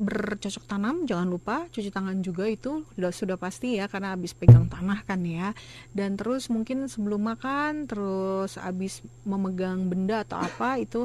bercocok 0.00 0.64
tanam 0.64 1.04
jangan 1.04 1.28
lupa 1.28 1.68
cuci 1.68 1.92
tangan 1.92 2.24
juga 2.24 2.48
itu 2.48 2.88
sudah 2.96 3.12
sudah 3.12 3.36
pasti 3.36 3.76
ya 3.76 3.84
karena 3.84 4.16
habis 4.16 4.32
pegang 4.32 4.64
tanah 4.66 5.04
kan 5.04 5.20
ya. 5.20 5.52
Dan 5.92 6.16
terus 6.16 6.48
mungkin 6.48 6.88
sebelum 6.88 7.20
makan 7.20 7.84
terus 7.84 8.56
habis 8.56 9.04
memegang 9.28 9.92
benda 9.92 10.24
atau 10.24 10.40
apa 10.40 10.80
itu 10.80 11.04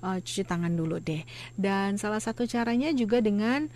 uh, 0.00 0.18
cuci 0.18 0.42
tangan 0.48 0.72
dulu 0.72 0.96
deh. 0.98 1.20
Dan 1.52 2.00
salah 2.00 2.18
satu 2.18 2.48
caranya 2.48 2.88
juga 2.96 3.20
dengan 3.20 3.68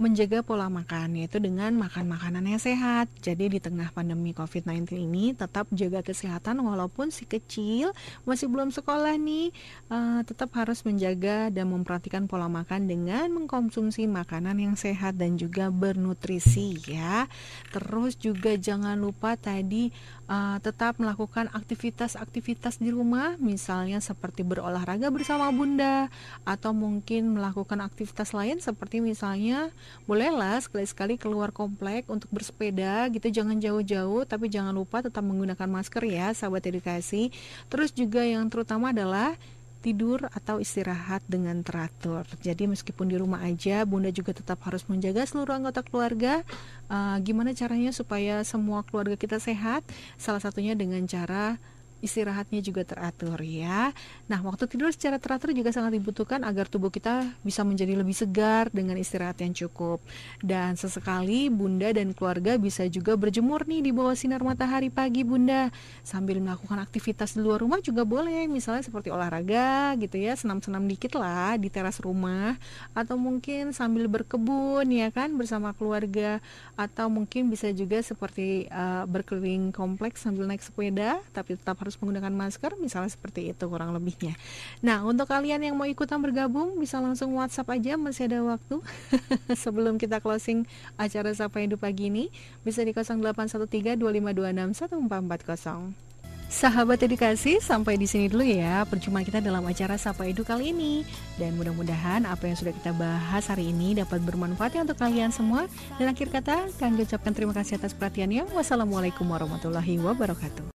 menjaga 0.00 0.40
pola 0.40 0.72
makan 0.72 1.12
yaitu 1.20 1.36
dengan 1.44 1.76
makan 1.76 2.08
makanan 2.08 2.48
yang 2.48 2.56
sehat. 2.56 3.12
Jadi 3.20 3.52
di 3.52 3.60
tengah 3.60 3.92
pandemi 3.92 4.32
COVID-19 4.32 4.96
ini 4.96 5.36
tetap 5.36 5.68
jaga 5.76 6.00
kesehatan 6.00 6.56
walaupun 6.64 7.12
si 7.12 7.28
kecil 7.28 7.92
masih 8.24 8.48
belum 8.48 8.72
sekolah 8.72 9.20
nih 9.20 9.52
uh, 9.92 10.24
tetap 10.24 10.56
harus 10.56 10.80
menjaga 10.88 11.52
dan 11.52 11.68
memperhatikan 11.68 12.24
pola 12.24 12.48
makan 12.48 12.88
dengan 12.88 13.28
mengkonsumsi 13.28 14.08
makanan 14.08 14.56
yang 14.56 14.72
sehat 14.72 15.20
dan 15.20 15.36
juga 15.36 15.68
bernutrisi 15.68 16.80
ya. 16.88 17.28
Terus 17.68 18.16
juga 18.16 18.56
jangan 18.56 18.96
lupa 18.96 19.36
tadi 19.36 19.92
uh, 20.32 20.56
tetap 20.64 20.96
melakukan 20.96 21.52
aktivitas-aktivitas 21.52 22.80
di 22.80 22.88
rumah 22.88 23.36
misalnya 23.36 24.00
seperti 24.00 24.48
berolahraga 24.48 25.12
bersama 25.12 25.52
bunda 25.52 26.08
atau 26.48 26.72
mungkin 26.72 27.36
melakukan 27.36 27.84
aktivitas 27.84 28.32
lain 28.32 28.64
seperti 28.64 29.04
misalnya 29.04 29.68
bolehlah 30.04 30.58
sekali-sekali 30.60 31.20
keluar 31.20 31.54
komplek 31.54 32.06
untuk 32.10 32.28
bersepeda 32.32 33.08
gitu 33.14 33.30
jangan 33.30 33.58
jauh-jauh 33.58 34.26
tapi 34.26 34.50
jangan 34.50 34.74
lupa 34.74 35.02
tetap 35.04 35.22
menggunakan 35.22 35.68
masker 35.68 36.04
ya 36.06 36.34
sahabat 36.34 36.66
edukasi 36.68 37.30
terus 37.70 37.94
juga 37.94 38.22
yang 38.24 38.48
terutama 38.50 38.90
adalah 38.90 39.38
tidur 39.80 40.28
atau 40.30 40.60
istirahat 40.60 41.24
dengan 41.24 41.64
teratur. 41.64 42.28
Jadi 42.44 42.68
meskipun 42.68 43.08
di 43.08 43.16
rumah 43.16 43.40
aja, 43.40 43.82
Bunda 43.88 44.12
juga 44.12 44.36
tetap 44.36 44.60
harus 44.68 44.84
menjaga 44.86 45.24
seluruh 45.24 45.56
anggota 45.56 45.80
keluarga. 45.80 46.44
Uh, 46.86 47.16
gimana 47.24 47.56
caranya 47.56 47.90
supaya 47.90 48.44
semua 48.44 48.84
keluarga 48.84 49.16
kita 49.16 49.40
sehat? 49.40 49.82
Salah 50.20 50.44
satunya 50.44 50.76
dengan 50.76 51.08
cara 51.08 51.56
istirahatnya 52.00 52.60
juga 52.60 52.84
teratur 52.84 53.38
ya. 53.44 53.94
Nah, 54.28 54.40
waktu 54.44 54.66
tidur 54.66 54.92
secara 54.92 55.16
teratur 55.16 55.52
juga 55.56 55.72
sangat 55.72 55.96
dibutuhkan 55.96 56.42
agar 56.44 56.66
tubuh 56.66 56.92
kita 56.92 57.28
bisa 57.44 57.64
menjadi 57.64 57.96
lebih 57.96 58.16
segar 58.16 58.68
dengan 58.72 58.96
istirahat 59.00 59.40
yang 59.40 59.52
cukup. 59.56 60.02
Dan 60.40 60.76
sesekali 60.76 61.48
Bunda 61.48 61.92
dan 61.92 62.12
keluarga 62.12 62.56
bisa 62.60 62.84
juga 62.88 63.16
berjemur 63.16 63.64
nih 63.64 63.86
di 63.86 63.90
bawah 63.92 64.16
sinar 64.16 64.44
matahari 64.44 64.92
pagi 64.92 65.22
Bunda 65.22 65.72
sambil 66.04 66.40
melakukan 66.42 66.80
aktivitas 66.80 67.36
di 67.36 67.40
luar 67.44 67.62
rumah 67.62 67.78
juga 67.80 68.04
boleh, 68.04 68.48
misalnya 68.48 68.84
seperti 68.84 69.12
olahraga 69.12 69.94
gitu 69.96 70.16
ya, 70.18 70.34
senam-senam 70.34 70.84
dikit 70.84 71.16
lah 71.16 71.56
di 71.56 71.68
teras 71.70 72.02
rumah 72.02 72.56
atau 72.92 73.14
mungkin 73.14 73.70
sambil 73.76 74.10
berkebun 74.10 74.88
ya 74.90 75.08
kan 75.14 75.32
bersama 75.36 75.72
keluarga 75.76 76.42
atau 76.74 77.06
mungkin 77.06 77.48
bisa 77.52 77.70
juga 77.70 78.02
seperti 78.02 78.66
uh, 78.72 79.06
berkeliling 79.06 79.70
kompleks 79.70 80.24
sambil 80.24 80.48
naik 80.48 80.64
sepeda 80.64 81.22
tapi 81.30 81.54
tetap 81.54 81.78
harus 81.80 81.89
harus 81.90 81.98
menggunakan 81.98 82.30
masker 82.30 82.78
misalnya 82.78 83.10
seperti 83.10 83.50
itu 83.50 83.66
kurang 83.66 83.90
lebihnya 83.90 84.38
nah 84.78 85.02
untuk 85.02 85.26
kalian 85.26 85.66
yang 85.66 85.74
mau 85.74 85.90
ikutan 85.90 86.22
bergabung 86.22 86.78
bisa 86.78 87.02
langsung 87.02 87.34
WhatsApp 87.34 87.74
aja 87.74 87.98
masih 87.98 88.30
ada 88.30 88.46
waktu 88.46 88.78
sebelum 89.66 89.98
kita 89.98 90.22
closing 90.22 90.62
acara 90.94 91.34
Sapa 91.34 91.58
Hidup 91.58 91.82
pagi 91.82 92.06
ini 92.06 92.30
bisa 92.62 92.86
di 92.86 92.94
0813 92.94 93.98
2526 93.98 94.86
1440 94.86 96.10
Sahabat 96.50 96.98
edukasi, 97.06 97.62
sampai 97.62 97.94
di 97.94 98.10
sini 98.10 98.26
dulu 98.26 98.42
ya 98.42 98.82
perjumpaan 98.82 99.22
kita 99.22 99.38
dalam 99.38 99.62
acara 99.62 99.94
Sapa 99.94 100.26
Edu 100.26 100.42
kali 100.42 100.74
ini. 100.74 101.06
Dan 101.38 101.54
mudah-mudahan 101.54 102.26
apa 102.26 102.50
yang 102.50 102.58
sudah 102.58 102.74
kita 102.74 102.90
bahas 102.90 103.46
hari 103.46 103.70
ini 103.70 103.94
dapat 103.94 104.18
bermanfaat 104.18 104.74
ya 104.74 104.82
untuk 104.82 104.98
kalian 104.98 105.30
semua. 105.30 105.70
Dan 105.94 106.10
akhir 106.10 106.26
kata, 106.34 106.74
kami 106.74 107.06
ucapkan 107.06 107.30
terima 107.30 107.54
kasih 107.54 107.78
atas 107.78 107.94
perhatiannya. 107.94 108.50
Wassalamualaikum 108.50 109.30
warahmatullahi 109.30 110.02
wabarakatuh. 110.02 110.66